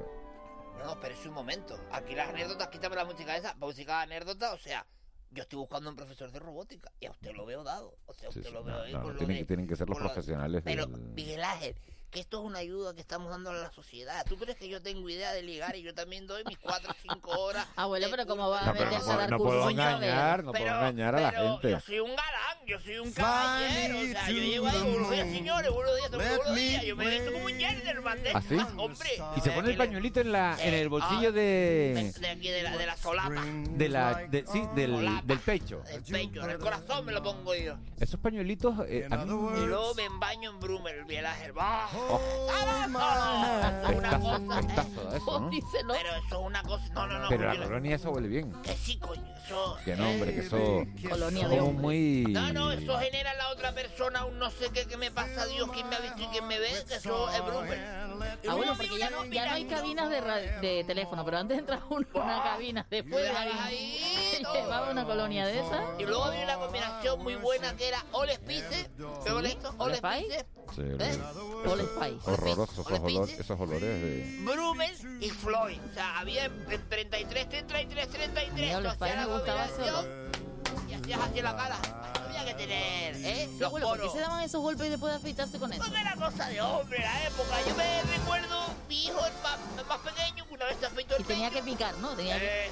No, 0.84 1.00
pero 1.00 1.14
es 1.14 1.26
un 1.26 1.34
momento. 1.34 1.80
Aquí 1.92 2.16
las 2.16 2.30
anécdotas, 2.30 2.68
quítame 2.68 2.96
la 2.98 3.06
música 3.06 3.38
esa, 3.38 3.56
música 3.56 3.98
de 4.00 4.04
anécdota, 4.16 4.54
o 4.54 4.58
sea, 4.58 4.86
yo 5.32 5.44
estoy 5.44 5.60
buscando 5.60 5.90
un 5.90 5.96
profesor 5.96 6.32
de 6.32 6.40
robótica 6.40 6.92
y 7.00 7.06
a 7.06 7.12
usted 7.12 7.32
lo 7.34 7.46
veo 7.46 7.64
dado. 7.64 7.98
O 8.06 8.14
sea, 8.14 8.30
usted 8.30 8.44
sí, 8.44 8.52
lo 8.52 8.60
no, 8.60 8.66
veo 8.66 8.82
ahí 8.82 8.94
no, 8.94 9.12
lo 9.12 9.18
tienen, 9.18 9.36
de- 9.36 9.42
que, 9.42 9.46
tienen 9.46 9.68
que 9.68 9.76
ser 9.76 9.90
los 9.90 10.00
lo- 10.00 10.06
profesionales 10.06 10.62
Pero, 10.64 10.86
del... 10.86 11.00
Miguel 11.02 11.44
Ángel, 11.44 11.76
que 12.12 12.22
esto 12.22 12.40
es 12.40 12.46
una 12.46 12.60
ayuda 12.60 12.94
que 12.96 13.02
estamos 13.02 13.30
dando 13.30 13.50
a 13.50 13.54
la 13.54 13.72
sociedad. 13.72 14.26
¿Tú 14.28 14.38
crees 14.38 14.58
que 14.58 14.70
yo 14.70 14.82
tengo 14.82 15.10
idea 15.10 15.34
de 15.34 15.42
ligar 15.44 15.76
y 15.76 15.82
yo 15.82 15.94
también 15.94 16.26
doy 16.26 16.44
mis 16.46 16.58
4 16.58 16.90
o 16.90 16.96
5 17.14 17.32
horas? 17.32 17.68
Abuelo, 17.76 18.08
pero 18.10 18.26
¿cómo 18.26 18.50
va 18.50 18.62
a 18.62 18.74
meterse 18.74 19.00
no, 19.00 19.12
a 19.12 19.18
dar 19.18 19.30
no 19.30 19.38
cursos? 19.38 19.56
puedo 19.58 19.70
engañar, 19.70 20.44
no 20.44 20.52
puedo 20.52 20.66
engañar 20.66 21.16
a 21.16 21.20
la 21.22 21.32
gente. 21.32 21.72
Yo 21.72 21.80
soy 21.82 22.00
un 22.00 22.10
galán, 22.16 22.58
yo 22.66 22.80
soy 22.80 22.98
un 23.00 23.12
caballero. 23.12 24.00
O 24.00 24.06
sea, 24.06 24.28
yo 24.30 24.38
llego 24.38 24.68
ahí, 24.68 24.82
buenos 24.82 25.12
días, 25.12 25.28
señores, 25.30 25.72
buenos 25.72 25.96
días, 25.98 26.12
buenos 26.12 26.56
días. 26.56 26.84
Yo 26.84 26.96
me 26.96 27.10
visto 27.10 27.34
como 27.34 27.46
un 27.46 27.60
gentleman 27.60 28.24
de 28.24 28.32
¿Ah, 28.34 28.42
sí? 28.42 28.56
estos, 28.56 28.74
hombre. 28.78 29.10
Y 29.36 29.42
se 29.42 29.52
pone 29.52 29.72
el 29.72 29.78
pañuelito 29.78 30.22
en, 30.22 30.32
la, 30.32 30.58
en 30.62 30.74
el 30.74 30.90
bolsillo 30.90 31.32
de... 31.32 32.14
De 32.20 32.30
aquí, 32.30 32.50
de 32.50 32.64
la, 32.64 32.78
de 32.78 32.86
la 32.86 32.98
solapa. 32.98 33.44
De 33.44 33.90
la, 33.90 34.16
de- 34.28 34.46
sí, 34.52 34.64
del, 34.76 35.22
del 35.26 35.40
pecho. 35.40 35.84
El 35.90 36.04
pecho, 36.04 36.44
en 36.44 36.50
el 36.52 36.60
corazón 36.60 37.06
me 37.06 37.12
lo 37.12 37.22
pongo 37.22 37.54
yo. 37.54 37.76
Esos 38.00 38.20
pañuelitos, 38.20 38.76
eh, 38.88 39.08
a 39.10 39.18
mí 39.18 39.24
Y 39.62 39.66
luego 39.66 39.94
me 39.96 40.08
baño 40.20 40.52
en 40.52 40.60
Brummel, 40.60 41.06
Miguel 41.06 41.26
Ángel. 41.26 41.52
¡Bah! 41.52 41.88
Pestazo, 43.88 44.48
pestazo 44.50 45.04
da 45.04 45.18
eso, 45.18 45.40
¿no? 45.40 45.50
Pero 45.50 46.10
eso 46.16 46.40
es 46.40 46.46
una 46.46 46.64
cosa. 46.64 46.94
No, 46.94 47.08
no, 47.08 47.20
no. 47.20 47.30
Pero 47.30 47.54
la 47.54 47.64
colonia 47.64 47.96
eso 47.96 48.12
huele 48.12 48.28
bien. 48.28 48.52
Que 48.64 48.74
sí, 48.76 48.98
coño. 48.98 49.24
Eso. 49.46 49.78
Que 49.86 49.96
no, 49.96 50.10
hombre, 50.10 50.34
que 50.34 50.42
eso... 50.42 50.58
Colonia 51.10 51.48
de 51.48 51.58
como 51.58 51.70
hombres. 51.70 51.82
muy... 51.82 52.26
No, 52.30 52.52
no, 52.54 52.72
eso 52.72 52.98
genera 53.00 53.32
a 53.32 53.36
la 53.36 53.50
otra 53.50 53.72
persona 53.74 54.26
un 54.26 54.38
no 54.40 54.50
sé 54.50 54.70
qué 54.74 54.86
que 54.86 54.98
me 54.98 55.10
pasa 55.12 55.46
Dios, 55.46 55.70
quién 55.72 55.88
me 55.90 55.96
ha 55.96 56.00
visto 56.00 56.22
y 56.22 56.26
quién 56.28 56.48
me 56.48 56.60
ve, 56.60 56.68
que 56.88 56.96
eso 56.96 57.30
es. 57.30 57.38
Yo 58.44 58.52
Ah, 58.52 58.56
bueno, 58.56 58.74
porque 58.76 58.98
ya 58.98 59.10
no, 59.10 59.24
ya 59.26 59.46
no 59.48 59.54
hay 59.54 59.66
cabinas 59.66 60.10
de, 60.10 60.22
ra- 60.22 60.36
de 60.36 60.84
teléfono, 60.86 61.24
pero 61.24 61.38
antes 61.38 61.58
entraba 61.60 61.84
uno 61.90 62.06
en 62.14 62.22
una 62.22 62.44
cabina, 62.44 62.86
después 62.90 63.24
de 63.24 63.30
ahí, 63.30 64.38
llevaba 64.54 64.92
una 64.92 65.06
colonia 65.06 65.46
de 65.48 65.60
esas. 65.60 65.82
Y 66.00 66.04
luego 66.06 66.26
había 66.26 66.44
una 66.44 66.58
combinación 66.58 67.24
muy 67.24 67.36
buena 67.36 67.76
que 67.76 67.88
era 67.88 68.04
All 68.12 68.30
Spice. 68.30 68.90
¿Qué 69.24 69.32
con 69.32 69.46
esto? 69.46 69.74
All 69.78 69.92
¿All 69.92 69.96
Spice? 69.96 70.40
Spice. 70.40 70.46
Sí, 70.76 70.82
¿Eh? 71.00 71.22
All 71.70 71.87
Spice. 71.88 72.32
Horrorosos 72.32 72.78
esos, 72.80 73.00
olor- 73.00 73.30
esos 73.40 73.60
olores 73.60 73.82
de... 74.02 74.38
Brummel 74.44 75.18
y 75.22 75.30
Floyd. 75.30 75.80
O 75.90 75.94
sea, 75.94 76.20
había 76.20 76.46
en 76.46 76.72
en 76.72 76.90
33, 76.90 77.50
33, 77.68 78.10
33. 78.10 78.54
Mira, 78.54 78.78
tú 78.78 78.84
los 78.84 79.00
la 79.00 79.16
me 79.16 79.26
gustaba 79.26 79.68
combinación 79.68 80.30
Y 80.90 80.94
hacías 80.94 81.20
así 81.22 81.42
la 81.42 81.56
cara. 81.56 81.78
Había 82.28 82.46
que 82.46 82.54
tener, 82.54 83.16
¿eh? 83.16 83.48
Sí, 83.50 83.58
Los 83.60 83.68
abuelo, 83.68 83.88
¿por 83.88 84.02
qué 84.02 84.10
se 84.10 84.20
daban 84.20 84.44
esos 84.44 84.62
golpes 84.62 84.90
después 84.90 85.12
de 85.12 85.18
afeitarse 85.18 85.58
con 85.58 85.74
eso? 85.74 85.84
Porque 85.84 86.00
era 86.00 86.16
cosa 86.16 86.48
de 86.50 86.62
hombre 86.62 87.00
la 87.00 87.28
época. 87.28 87.56
Yo 87.68 87.76
me 87.76 88.02
recuerdo, 88.18 88.66
mi 88.88 89.04
hijo, 89.06 89.26
el 89.26 89.34
más, 89.42 89.58
el 89.80 89.86
más 89.86 89.98
pequeño, 90.00 90.46
que 90.48 90.54
una 90.54 90.66
vez 90.66 90.78
se 90.80 90.86
afeitó 90.86 91.16
el 91.16 91.22
Y 91.22 91.26
tenía 91.26 91.50
que 91.50 91.62
picar, 91.64 91.96
¿no? 91.98 92.10
Tenía 92.10 92.40
que... 92.40 92.70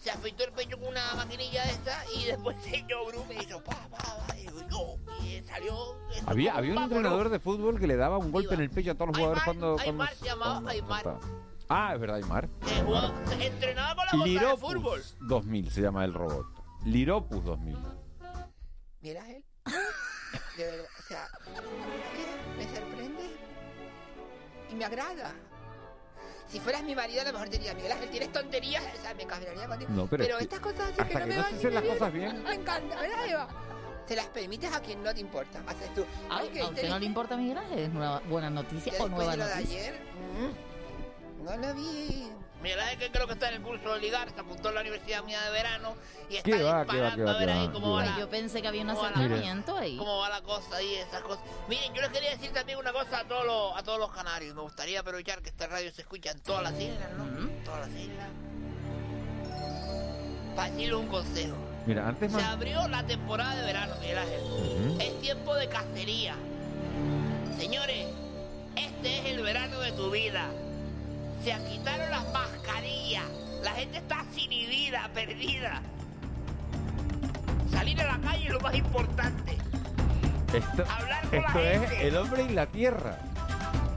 Se 0.00 0.10
afeitó 0.10 0.44
el 0.44 0.52
pecho 0.52 0.78
con 0.78 0.88
una 0.88 1.14
maquinilla 1.14 1.64
de 1.64 1.70
esta 1.72 2.02
y 2.16 2.24
después 2.24 2.56
se 2.64 2.76
echó 2.78 3.04
Brummel 3.06 3.36
y 3.38 3.42
hizo 3.44 3.62
pa, 3.62 3.76
pa, 3.90 3.98
pa, 4.26 4.36
y 4.36 4.44
yo, 4.46 4.96
y 5.22 5.42
salió... 5.46 5.96
Había, 6.26 6.54
había 6.54 6.72
un 6.72 6.82
entrenador 6.84 7.28
de 7.28 7.38
fútbol 7.38 7.78
que 7.78 7.86
le 7.86 7.96
daba 7.96 8.16
un 8.18 8.32
golpe 8.32 8.54
en 8.54 8.60
el 8.62 8.70
pecho 8.70 8.92
a 8.92 8.94
todos 8.94 9.08
los 9.08 9.16
jugadores 9.18 9.42
cuando... 9.44 9.74
cuando 9.74 9.82
Aymar 10.02 10.14
se 10.14 10.24
llamaba 10.24 10.70
Aymar. 10.70 11.18
Ah, 11.68 11.92
es 11.94 12.00
verdad, 12.00 12.16
Aymar. 12.16 12.48
que 12.48 12.82
jugaba- 12.82 13.12
se 13.26 13.46
entrenaba 13.46 13.94
con 13.94 14.04
la 14.20 14.24
bolsa 14.24 14.40
de 14.50 14.56
fútbol. 14.56 14.98
Liropus 15.00 15.16
2000 15.20 15.70
se 15.70 15.82
llama 15.82 16.04
el 16.04 16.14
robot. 16.14 16.46
Liropus 16.84 17.44
2000. 17.44 17.76
Mira 19.02 19.30
él. 19.30 19.44
De 20.56 20.64
verdad, 20.64 20.86
o 20.98 21.02
sea, 21.02 21.28
que 22.14 22.56
me 22.58 22.64
sorprende 22.74 23.30
y 24.70 24.74
me 24.74 24.84
agrada. 24.84 25.34
Si 26.50 26.58
fueras 26.58 26.82
mi 26.82 26.94
marido, 26.96 27.20
a 27.20 27.24
lo 27.24 27.32
mejor 27.32 27.48
te 27.48 27.58
diría, 27.58 27.74
Miguel 27.74 27.92
Ángel, 27.92 28.10
tienes 28.10 28.32
tonterías, 28.32 28.82
o 28.98 29.02
sea, 29.02 29.14
me 29.14 29.24
caminaría 29.24 29.66
contigo. 29.68 29.90
No, 29.94 30.06
pero 30.08 30.24
es 30.24 30.30
que- 30.36 30.42
estas 30.44 30.60
cosas 30.60 30.80
así 30.80 31.00
hasta 31.00 31.04
que 31.06 31.14
no 31.14 31.20
que 31.20 31.26
me 31.26 31.36
no 31.36 31.42
van 31.42 31.50
se 31.50 31.56
hacen 31.56 31.68
me 31.68 31.74
las 31.80 31.84
cosas 31.84 32.12
bien. 32.12 32.42
Me 32.42 32.54
encanta, 32.54 33.00
¿verdad, 33.00 33.26
Eva? 33.28 33.48
Te 34.06 34.16
las 34.16 34.26
permites 34.26 34.72
a 34.74 34.80
quien 34.80 35.02
no 35.04 35.14
te 35.14 35.20
importa. 35.20 35.62
Haces 35.68 35.94
tú. 35.94 36.04
Ay, 36.28 36.50
¿A 36.60 36.66
usted 36.68 36.88
no 36.88 36.98
le 36.98 37.06
importa 37.06 37.36
Miguel 37.36 37.58
Ángel? 37.58 37.78
¿Es 37.78 37.90
nueva, 37.90 38.20
buena 38.28 38.50
noticia 38.50 38.92
o 38.98 39.08
nueva 39.08 39.30
de 39.32 39.36
lo 39.36 39.46
de 39.46 39.54
noticia? 39.54 39.78
ayer, 39.78 40.00
mm, 40.00 41.44
no 41.44 41.56
lo 41.56 41.74
vi. 41.74 42.28
Miguel 42.62 42.80
Ángel, 42.80 42.98
que 42.98 43.10
creo 43.10 43.26
que 43.26 43.32
está 43.32 43.48
en 43.48 43.54
el 43.54 43.62
curso 43.62 43.94
de 43.94 44.00
ligar, 44.00 44.30
se 44.30 44.40
apuntó 44.40 44.68
a 44.68 44.72
la 44.72 44.80
universidad 44.82 45.24
mía 45.24 45.40
de 45.42 45.50
verano 45.50 45.94
y 46.28 46.36
está 46.36 46.50
¿Qué 46.50 46.62
va, 46.62 46.84
qué 46.84 47.00
va, 47.00 47.06
disparando 47.06 47.16
qué 47.16 47.22
va, 47.24 47.30
a 47.30 47.38
ver 47.38 47.48
qué 47.48 47.52
ahí 47.52 47.66
va, 47.66 47.72
cómo 47.72 47.90
va 47.92 48.18
Yo 48.18 48.28
pensé 48.28 48.60
que 48.62 48.68
había 48.68 48.82
un 48.82 48.90
acercamiento 48.90 49.76
ahí. 49.78 49.96
cómo 49.96 50.18
va 50.18 50.28
la 50.28 50.42
cosa 50.42 50.82
y 50.82 50.94
esas 50.94 51.22
cosas. 51.22 51.42
Miren, 51.68 51.94
yo 51.94 52.02
les 52.02 52.10
quería 52.10 52.30
decir 52.30 52.52
también 52.52 52.78
una 52.78 52.92
cosa 52.92 53.20
a 53.20 53.24
todos 53.24 53.46
los, 53.46 53.76
a 53.76 53.82
todos 53.82 53.98
los 53.98 54.12
canarios. 54.12 54.54
Me 54.54 54.60
gustaría 54.60 55.00
aprovechar 55.00 55.40
que 55.40 55.48
esta 55.48 55.66
radio 55.66 55.90
se 55.90 56.02
escucha 56.02 56.32
en 56.32 56.40
todas 56.40 56.62
las 56.64 56.78
islas, 56.80 57.10
¿no? 57.16 57.48
Todas 57.64 57.88
las 57.88 57.98
islas. 57.98 58.28
Para 60.54 60.70
decirles 60.70 60.94
un 60.94 61.06
consejo. 61.06 61.56
Mira, 61.86 62.08
antes 62.08 62.30
Se 62.30 62.42
abrió 62.42 62.86
la 62.88 63.06
temporada 63.06 63.56
de 63.56 63.64
verano, 63.64 63.94
Miguel 64.00 64.18
Ángel. 64.18 65.00
Es 65.00 65.20
tiempo 65.20 65.54
de 65.54 65.68
cacería. 65.68 66.36
Señores, 67.58 68.06
este 68.76 69.18
es 69.18 69.24
el 69.34 69.42
verano 69.42 69.80
de 69.80 69.92
tu 69.92 70.10
vida. 70.10 70.50
Se 71.42 71.52
quitaron 71.70 72.10
las 72.10 72.24
gente 73.80 73.98
está 73.98 74.24
sin 74.34 74.50
vida, 74.50 75.10
perdida. 75.14 75.80
Salir 77.70 78.00
a 78.02 78.16
la 78.16 78.18
calle 78.20 78.46
es 78.46 78.52
lo 78.52 78.60
más 78.60 78.74
importante. 78.74 79.58
Esto, 80.52 80.84
Hablar 80.90 81.28
con 81.28 81.42
la 81.42 81.46
esto 81.48 81.58
es 81.60 81.80
gente. 81.80 82.08
el 82.08 82.16
hombre 82.16 82.42
y 82.42 82.48
la 82.50 82.66
tierra. 82.66 83.18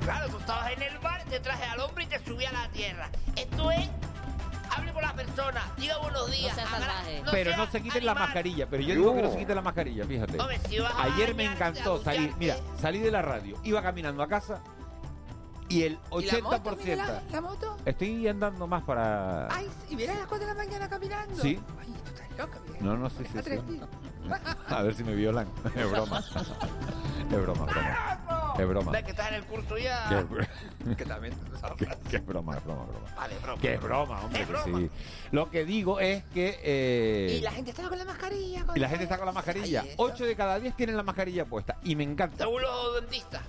Claro, 0.04 0.28
tú 0.30 0.38
estabas 0.38 0.72
en 0.74 0.82
el 0.84 0.98
bar, 1.00 1.24
te 1.24 1.40
traje 1.40 1.64
al 1.66 1.80
hombre 1.80 2.04
y 2.04 2.08
te 2.08 2.20
subí 2.24 2.46
a 2.46 2.52
la 2.52 2.68
tierra. 2.70 3.10
Esto 3.36 3.72
es. 3.72 3.90
Hable 4.76 4.92
con 4.92 5.02
la 5.04 5.14
persona, 5.14 5.62
diga 5.78 5.98
buenos 6.00 6.32
días. 6.32 6.58
haga- 6.58 7.32
pero 7.32 7.56
no 7.56 7.68
se 7.70 7.82
quiten 7.82 8.06
la 8.06 8.16
mascarilla. 8.16 8.68
Pero 8.68 8.82
yo 8.84 8.96
digo 8.96 9.16
que 9.16 9.22
no 9.22 9.32
se 9.32 9.38
quiten 9.38 9.56
la 9.56 9.62
mascarilla, 9.62 10.06
fíjate. 10.06 10.40
Hombre, 10.40 10.60
si 10.68 10.80
vas 10.80 10.94
a 10.96 11.04
Ayer 11.04 11.36
me 11.36 11.46
encantó 11.46 12.02
salir. 12.04 12.34
Mira, 12.38 12.56
salí 12.82 13.00
de 13.00 13.12
la 13.12 13.22
radio, 13.22 13.58
iba 13.64 13.82
caminando 13.84 14.24
a 14.24 14.28
casa 14.28 14.62
y 15.70 15.84
el 15.84 16.00
¿Y 16.20 16.26
la 16.26 16.40
moto, 16.42 16.72
80%. 16.72 16.78
Miguel 16.78 17.00
Ángel? 17.00 17.24
¿La 17.32 17.42
moto? 17.42 17.78
Estoy 17.86 18.28
andando 18.28 18.68
más 18.68 18.84
para. 18.84 19.48
Ay, 19.54 19.68
y 19.90 19.96
mira 19.96 20.14
a 20.14 20.18
las 20.20 20.28
4 20.28 20.48
de 20.48 20.54
la 20.54 20.58
mañana 20.64 20.90
caminando. 20.90 21.42
Sí. 21.42 21.60
Ay, 21.80 21.88
tú 22.04 22.10
estás 22.10 22.30
loca, 22.38 22.60
Miguel. 22.68 22.86
No, 22.86 22.98
no, 22.98 23.10
sí, 23.10 23.24
sí, 23.32 23.40
sí. 23.44 23.82
A 24.70 24.82
ver 24.84 24.94
si 24.96 25.04
me 25.04 25.16
violan. 25.16 25.48
Es 25.76 25.90
broma. 25.92 26.20
Es 26.20 27.42
broma, 27.42 27.66
broma. 27.66 28.56
Es 28.60 28.68
broma. 28.68 28.92
Ves 28.92 29.04
que 29.04 29.12
estás 29.12 29.28
en 29.30 29.34
el 29.36 29.46
curso 29.46 29.78
ya. 29.78 30.08
Que- 30.10 30.96
Que 30.96 31.06
también. 31.06 31.34
Que, 31.78 31.88
que 32.10 32.16
es 32.18 32.26
broma, 32.26 32.58
es 32.58 32.64
broma, 32.64 32.84
broma. 32.86 33.06
Vale, 33.16 33.36
broma. 33.42 33.62
Que 33.62 33.74
es 33.74 33.82
broma, 33.82 34.22
hombre, 34.24 34.42
Es 34.42 34.48
que 34.48 34.54
broma. 34.54 34.80
sí. 34.80 34.90
Lo 35.32 35.50
que 35.50 35.66
digo 35.66 36.00
es 36.00 36.24
que... 36.26 36.60
eh, 36.62 37.38
Y 37.40 37.42
la 37.42 37.52
gente 37.52 37.72
está 37.72 37.88
con 37.90 37.98
la 37.98 38.06
mascarilla. 38.06 38.66
y 38.76 38.80
la 38.80 38.90
gente 38.90 39.04
está 39.06 39.18
con 39.18 39.26
la 39.26 39.32
mascarilla. 39.32 39.82
Ay, 39.82 39.90
esto. 39.90 40.04
8 40.04 40.26
de 40.26 40.36
cada 40.36 40.60
10 40.60 40.76
tienen 40.76 40.98
la 40.98 41.04
mascarilla 41.04 41.46
puesta. 41.46 41.78
Y 41.84 41.96
me 41.96 42.04
encanta. 42.04 42.44
Según 42.44 42.62
los 42.62 42.96
dentistas. 43.02 43.42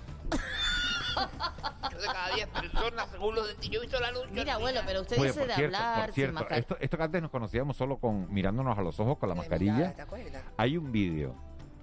Yo 1.91 1.99
de 1.99 2.07
cada 2.07 2.35
10 2.35 2.49
personas, 2.49 3.09
según 3.11 3.35
los 3.35 3.47
dentistas. 3.47 3.71
Yo 3.73 3.79
he 3.79 3.83
visto 3.83 3.99
el 3.99 4.05
anuncio. 4.05 4.31
Mira, 4.33 4.55
abuelo, 4.55 4.81
pero 4.87 5.01
usted 5.03 5.19
Oye, 5.19 5.27
dice 5.29 5.39
por 5.41 5.49
de 5.49 5.55
cierto, 5.55 5.77
hablar 5.77 6.07
por 6.07 6.15
cierto 6.15 6.35
mascarilla. 6.35 6.61
esto, 6.61 6.77
esto 6.81 6.97
que 6.97 7.03
antes 7.03 7.23
nos 7.23 7.31
conocíamos 7.31 7.77
solo 7.77 7.97
con 7.99 8.33
mirándonos 8.33 8.79
a 8.79 8.83
los 8.83 8.99
ojos 9.01 9.19
con 9.19 9.29
la 9.29 9.35
mascarilla. 9.35 9.95
¿Te 9.95 10.03
acuerdas? 10.03 10.43
Hay 10.57 10.77
un 10.77 10.91
vídeo 10.93 11.35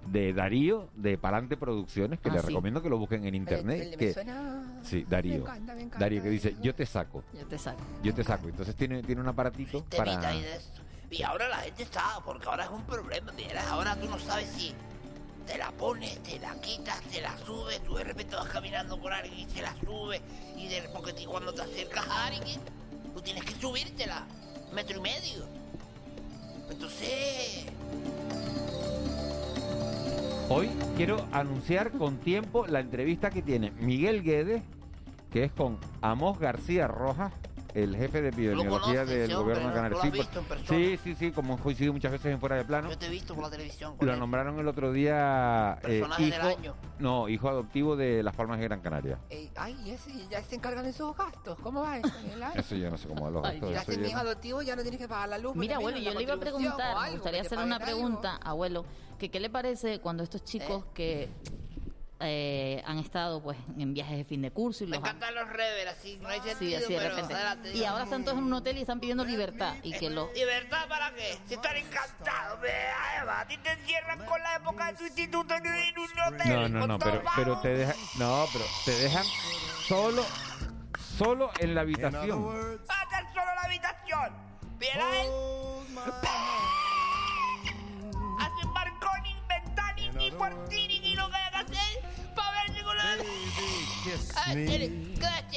de 0.06 0.32
Darío 0.32 0.88
de 0.94 1.16
Palante 1.16 1.56
Producciones 1.56 2.18
que 2.18 2.28
Ah, 2.28 2.32
les 2.32 2.42
sí. 2.42 2.48
recomiendo 2.48 2.82
que 2.82 2.88
lo 2.90 2.98
busquen 2.98 3.24
en 3.24 3.34
internet. 3.36 3.80
El- 3.82 3.92
el- 3.92 3.98
que, 3.98 4.06
me 4.06 4.12
suena... 4.12 4.80
Sí, 4.82 5.06
Darío. 5.08 5.34
Me 5.34 5.40
encanta, 5.42 5.74
me 5.74 5.82
encanta. 5.82 5.98
Darío 6.04 6.22
que 6.22 6.28
dice, 6.30 6.56
yo 6.60 6.74
te 6.74 6.84
saco, 6.86 7.22
Yo 7.32 7.46
te 7.46 7.56
saco. 7.58 7.78
yo 8.02 8.12
te 8.12 8.24
saco. 8.24 8.48
Entonces 8.48 8.74
tiene, 8.74 9.02
tiene 9.02 9.20
un 9.20 9.28
aparatito 9.28 9.84
para... 9.96 10.34
y 10.34 10.42
de. 10.42 10.60
Y 11.10 11.22
ahora 11.22 11.46
la 11.48 11.56
gente 11.58 11.82
está, 11.84 12.18
porque 12.24 12.48
ahora 12.48 12.64
es 12.64 12.70
un 12.70 12.82
problema, 12.84 13.30
mira, 13.32 13.62
ahora 13.70 13.94
tú 13.96 14.08
no 14.08 14.18
sabes 14.18 14.48
si 14.48 14.74
te 15.52 15.58
la 15.58 15.70
pones, 15.72 16.18
te 16.22 16.38
la 16.38 16.54
quitas, 16.62 16.98
te 17.02 17.20
la 17.20 17.36
subes, 17.36 17.82
tú 17.84 17.94
de 17.94 18.04
repente 18.04 18.34
vas 18.34 18.48
caminando 18.48 18.98
por 18.98 19.12
alguien 19.12 19.40
y 19.46 19.52
se 19.52 19.60
la 19.60 19.74
subes, 19.84 20.22
y 20.56 20.66
de, 20.66 20.88
porque 20.94 21.12
cuando 21.26 21.52
te 21.52 21.60
acercas 21.60 22.06
a 22.08 22.26
alguien, 22.28 22.58
tú 23.12 23.20
tienes 23.20 23.44
que 23.44 23.54
subírtela, 23.60 24.24
metro 24.72 24.96
y 24.96 25.02
medio. 25.02 25.44
Entonces, 26.70 27.66
Hoy 30.48 30.70
quiero 30.96 31.26
anunciar 31.32 31.92
con 31.92 32.18
tiempo 32.18 32.66
la 32.66 32.80
entrevista 32.80 33.30
que 33.30 33.42
tiene 33.42 33.72
Miguel 33.72 34.22
Guedes, 34.22 34.62
que 35.30 35.44
es 35.44 35.52
con 35.52 35.78
Amos 36.00 36.38
García 36.38 36.86
Rojas, 36.88 37.32
el 37.74 37.96
jefe 37.96 38.20
de 38.22 38.28
epidemiología 38.28 39.00
conoces, 39.00 39.08
del 39.08 39.34
gobierno 39.36 39.64
hombre, 39.68 39.82
de. 39.90 39.96
Canarias. 39.96 40.32
¿Lo 40.34 40.40
has 40.54 40.60
Sí, 40.68 40.96
sí, 40.96 40.98
sí, 41.02 41.14
sí, 41.14 41.32
como 41.32 41.58
coincido 41.58 41.92
muchas 41.92 42.12
veces 42.12 42.32
en 42.32 42.40
fuera 42.40 42.56
de 42.56 42.64
plano. 42.64 42.90
yo 42.90 42.98
te 42.98 43.06
he 43.06 43.10
visto 43.10 43.34
por 43.34 43.44
la 43.44 43.50
televisión. 43.50 43.96
con 43.96 44.06
Lo 44.06 44.12
él. 44.14 44.18
nombraron 44.20 44.58
el 44.58 44.68
otro 44.68 44.92
día 44.92 45.78
eh, 45.82 46.00
Personaje 46.00 46.22
del 46.22 46.32
hijo, 46.34 46.46
año. 46.48 46.74
no, 46.98 47.28
hijo 47.28 47.48
adoptivo 47.48 47.96
de 47.96 48.22
Las 48.22 48.34
Palmas 48.34 48.58
de 48.58 48.64
Gran 48.64 48.80
Canaria. 48.80 49.18
Eh, 49.30 49.50
ay, 49.56 49.76
y 49.84 49.90
ese, 49.90 50.10
ya 50.28 50.42
se 50.42 50.54
encargan 50.56 50.84
de 50.84 50.90
esos 50.90 51.16
gastos. 51.16 51.58
¿Cómo 51.60 51.82
va 51.82 51.98
eso? 51.98 52.08
Eso 52.54 52.76
yo 52.76 52.90
no 52.90 52.98
sé 52.98 53.08
cómo 53.08 53.24
va 53.24 53.30
los 53.30 53.44
Ay, 53.44 53.52
gastos. 53.60 53.70
Ya 53.74 53.80
eso 53.82 53.92
si 53.92 53.98
mi 53.98 54.04
yo 54.04 54.10
hijo 54.10 54.18
adoptivo 54.18 54.62
ya 54.62 54.76
no 54.76 54.82
tienes 54.82 55.00
que 55.00 55.08
pagar 55.08 55.28
la 55.30 55.38
luz. 55.38 55.54
Mira, 55.56 55.76
abuelo, 55.76 55.98
yo 55.98 56.12
le 56.14 56.22
iba 56.22 56.34
a 56.34 56.38
preguntar, 56.40 56.96
me 57.06 57.10
gustaría 57.12 57.40
hacer 57.40 57.58
una 57.58 57.78
pregunta, 57.78 58.36
abuelo, 58.42 58.84
que 59.18 59.30
qué 59.30 59.40
le 59.40 59.50
parece 59.50 60.00
cuando 60.00 60.22
estos 60.24 60.44
chicos 60.44 60.84
que 60.94 61.28
eh, 62.22 62.82
han 62.86 62.98
estado 62.98 63.42
pues 63.42 63.58
en 63.76 63.92
viajes 63.94 64.16
de 64.18 64.24
fin 64.24 64.42
de 64.42 64.50
curso 64.50 64.84
y 64.84 64.86
Me 64.86 64.96
los 64.96 65.04
han- 65.04 65.16
encantan 65.16 65.34
los 65.34 65.48
rever, 65.48 65.88
así, 65.88 66.18
no 66.20 66.28
hay 66.28 66.40
Sí, 66.40 66.48
sentido, 66.50 66.78
así 66.78 66.92
de 66.92 66.98
pero 66.98 67.10
repente. 67.10 67.34
adelante. 67.34 67.72
Y 67.74 67.84
ahora 67.84 68.04
están 68.04 68.24
todos 68.24 68.38
en 68.38 68.44
un 68.44 68.52
hotel 68.52 68.78
y 68.78 68.80
están 68.82 69.00
pidiendo 69.00 69.24
libertad 69.24 69.74
y 69.82 69.92
que 69.92 70.08
los 70.10 70.32
¿Libertad 70.34 70.88
para 70.88 71.12
qué? 71.14 71.38
Si 71.46 71.54
están 71.54 71.76
encantados, 71.76 72.60
vea, 72.60 73.22
Eva, 73.22 73.40
a 73.40 73.46
ti 73.46 73.58
te 73.58 73.72
encierran 73.72 74.24
con 74.24 74.40
la 74.42 74.56
época 74.56 74.86
de 74.92 74.98
tu 74.98 75.04
instituto 75.04 75.54
en 75.54 75.62
un 75.66 76.34
hotel. 76.34 76.48
No, 76.48 76.68
no, 76.68 76.80
con 76.80 76.88
no, 76.88 76.98
pero, 77.34 77.60
te 77.60 77.68
dejan, 77.74 77.96
no, 78.18 78.46
pero 78.52 78.64
te 78.84 78.90
dejan 78.92 79.24
solo, 79.86 80.24
solo 81.18 81.50
en 81.58 81.74
la 81.74 81.80
habitación. 81.82 82.46
Va 82.88 83.00
a 83.00 83.02
estar 83.04 83.24
solo 83.34 83.48
en 83.50 83.54
la 83.56 83.62
habitación. 83.62 84.52
¿Viera 84.78 85.22
él? 85.22 85.28
Hacen 88.40 88.74
balconing, 88.74 89.36
ventaning 89.48 90.20
y 90.20 90.30
portining 90.32 91.01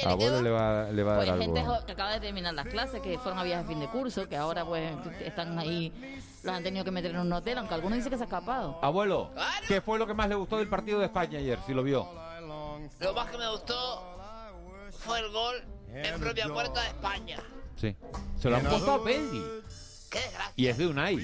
Abuelo 0.04 0.36
¿Qué 0.38 0.42
le 0.42 0.50
va, 0.50 0.90
le 0.90 1.02
va 1.02 1.12
a 1.14 1.16
pues 1.16 1.28
dar 1.28 1.38
gente 1.38 1.60
algo. 1.60 1.74
jo- 1.74 1.86
que 1.86 1.92
acaba 1.92 2.12
de 2.12 2.20
terminar 2.20 2.54
las 2.54 2.66
clases, 2.66 3.00
que 3.00 3.18
fueron 3.18 3.38
a 3.38 3.42
viajes 3.44 3.66
de 3.66 3.72
fin 3.74 3.80
de 3.80 3.88
curso, 3.88 4.28
que 4.28 4.36
ahora 4.36 4.64
pues 4.64 4.92
están 5.20 5.58
ahí, 5.58 5.92
los 6.42 6.54
han 6.54 6.62
tenido 6.62 6.84
que 6.84 6.90
meter 6.90 7.10
en 7.12 7.18
un 7.20 7.32
hotel, 7.32 7.58
aunque 7.58 7.74
algunos 7.74 7.96
dicen 7.98 8.10
que 8.10 8.16
se 8.18 8.22
ha 8.24 8.26
escapado. 8.26 8.78
Abuelo, 8.82 9.30
¿qué 9.66 9.80
fue 9.80 9.98
lo 9.98 10.06
que 10.06 10.14
más 10.14 10.28
le 10.28 10.34
gustó 10.34 10.58
del 10.58 10.68
partido 10.68 10.98
de 10.98 11.06
España 11.06 11.38
ayer, 11.38 11.58
si 11.66 11.74
lo 11.74 11.82
vio? 11.82 12.08
Lo 13.00 13.12
más 13.14 13.30
que 13.30 13.38
me 13.38 13.50
gustó 13.50 14.16
fue 14.90 15.18
el 15.20 15.30
gol 15.30 15.56
en 15.92 16.20
propia 16.20 16.48
puerta 16.48 16.80
de 16.82 16.88
España. 16.88 17.38
Sí. 17.76 17.94
Se 18.38 18.48
lo 18.48 18.56
han 18.56 18.64
puesto 18.64 18.92
a 18.94 19.02
Peldi. 19.04 19.42
¡Qué 20.10 20.20
desgracia! 20.20 20.52
Y 20.56 20.66
es 20.68 20.78
de 20.78 20.86
Unai. 20.86 21.16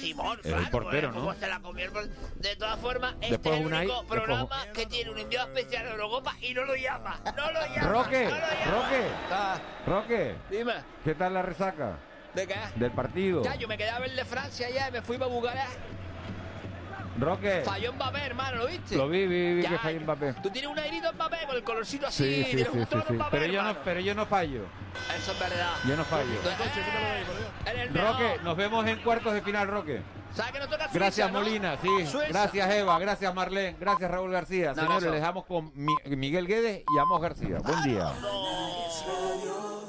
Simón, 0.00 0.38
Es 0.40 0.46
el 0.46 0.52
claro, 0.54 0.70
portero, 0.70 1.12
pues, 1.12 1.24
¿no? 1.24 1.34
se 1.34 1.46
la 1.46 1.60
comió 1.60 1.84
el 1.84 1.92
por- 1.92 2.08
De 2.08 2.56
todas 2.56 2.78
formas, 2.80 3.14
este 3.20 3.28
Después 3.30 3.54
es 3.54 3.60
el 3.60 3.66
Unai- 3.66 3.78
único 3.84 3.98
después- 4.00 4.20
programa 4.20 4.66
que 4.72 4.86
tiene 4.86 5.10
un 5.10 5.18
enviado 5.18 5.48
especial 5.54 5.84
de 5.84 5.90
Eurocopa 5.92 6.34
y 6.40 6.54
no 6.54 6.64
lo 6.64 6.74
llama. 6.76 7.20
No 7.36 7.52
lo 7.52 7.60
llama. 7.66 7.88
Roque, 7.88 8.24
no 8.24 8.30
lo 8.30 8.36
llama. 8.40 8.70
Roque, 8.70 9.86
Roque, 9.86 10.34
Dime, 10.50 10.74
¿qué 11.04 11.14
tal 11.14 11.34
la 11.34 11.42
resaca 11.42 11.98
¿de 12.34 12.46
qué? 12.46 12.54
del 12.76 12.90
partido? 12.92 13.42
Ya, 13.42 13.54
yo 13.56 13.68
me 13.68 13.76
quedé 13.76 13.90
a 13.90 13.98
ver 13.98 14.12
de 14.14 14.24
Francia 14.24 14.68
ya 14.70 14.88
y 14.88 14.92
me 14.92 15.02
fui 15.02 15.18
para 15.18 15.30
Bucarest. 15.30 15.78
Roque, 17.20 17.62
Falló 17.64 17.92
Mbappé, 17.92 18.18
hermano, 18.26 18.56
¿lo 18.58 18.66
viste? 18.66 18.96
lo 18.96 19.08
vi, 19.08 19.26
vi, 19.26 19.54
vi 19.56 19.62
Ya, 19.62 19.68
que 19.70 19.78
falló 19.78 20.00
Mbappé. 20.00 20.32
Tú 20.42 20.50
tienes 20.50 20.70
un 20.70 20.78
airito 20.78 21.12
Mbappé 21.12 21.36
con 21.46 21.56
el 21.56 21.62
colorcito 21.62 22.06
así, 22.06 22.24
Sí, 22.24 22.34
sí, 22.44 22.44
tienes 22.56 22.68
sí, 22.72 22.78
un 22.78 22.84
sí, 22.84 22.90
tono 22.90 23.04
sí. 23.06 23.12
Mbappé, 23.14 23.30
Pero 23.38 23.52
yo 23.52 23.62
no, 23.62 23.74
pero 23.84 24.00
yo 24.00 24.14
no 24.14 24.26
fallo. 24.26 24.62
Eso 25.16 25.32
es 25.32 25.38
verdad. 25.38 25.70
Yo 25.86 25.96
no 25.96 26.04
fallo. 26.04 26.30
Roque, 27.92 28.40
nos 28.42 28.56
vemos 28.56 28.86
en 28.86 28.98
cuartos 29.00 29.34
de 29.34 29.42
final, 29.42 29.68
Roque. 29.68 30.00
¿Sabes 30.34 30.52
que 30.52 30.58
nos 30.60 30.68
toca 30.70 30.84
Suiza, 30.84 30.98
Gracias 30.98 31.32
no? 31.32 31.40
Molina, 31.40 31.76
sí. 31.82 31.88
Suiza. 32.06 32.28
Gracias 32.28 32.70
Eva, 32.74 32.98
gracias 33.00 33.34
Marlene, 33.34 33.76
gracias 33.80 34.08
Raúl 34.10 34.30
García. 34.30 34.68
No, 34.68 34.74
Señores, 34.76 34.94
no, 34.94 35.00
no. 35.00 35.10
les 35.12 35.20
dejamos 35.20 35.44
con 35.44 35.72
Mi- 35.74 36.16
Miguel 36.16 36.46
Guedes 36.46 36.84
y 36.88 36.98
Amos 37.00 37.20
García. 37.20 37.58
Buen 37.58 37.82
día. 37.82 38.12
No, 38.20 39.80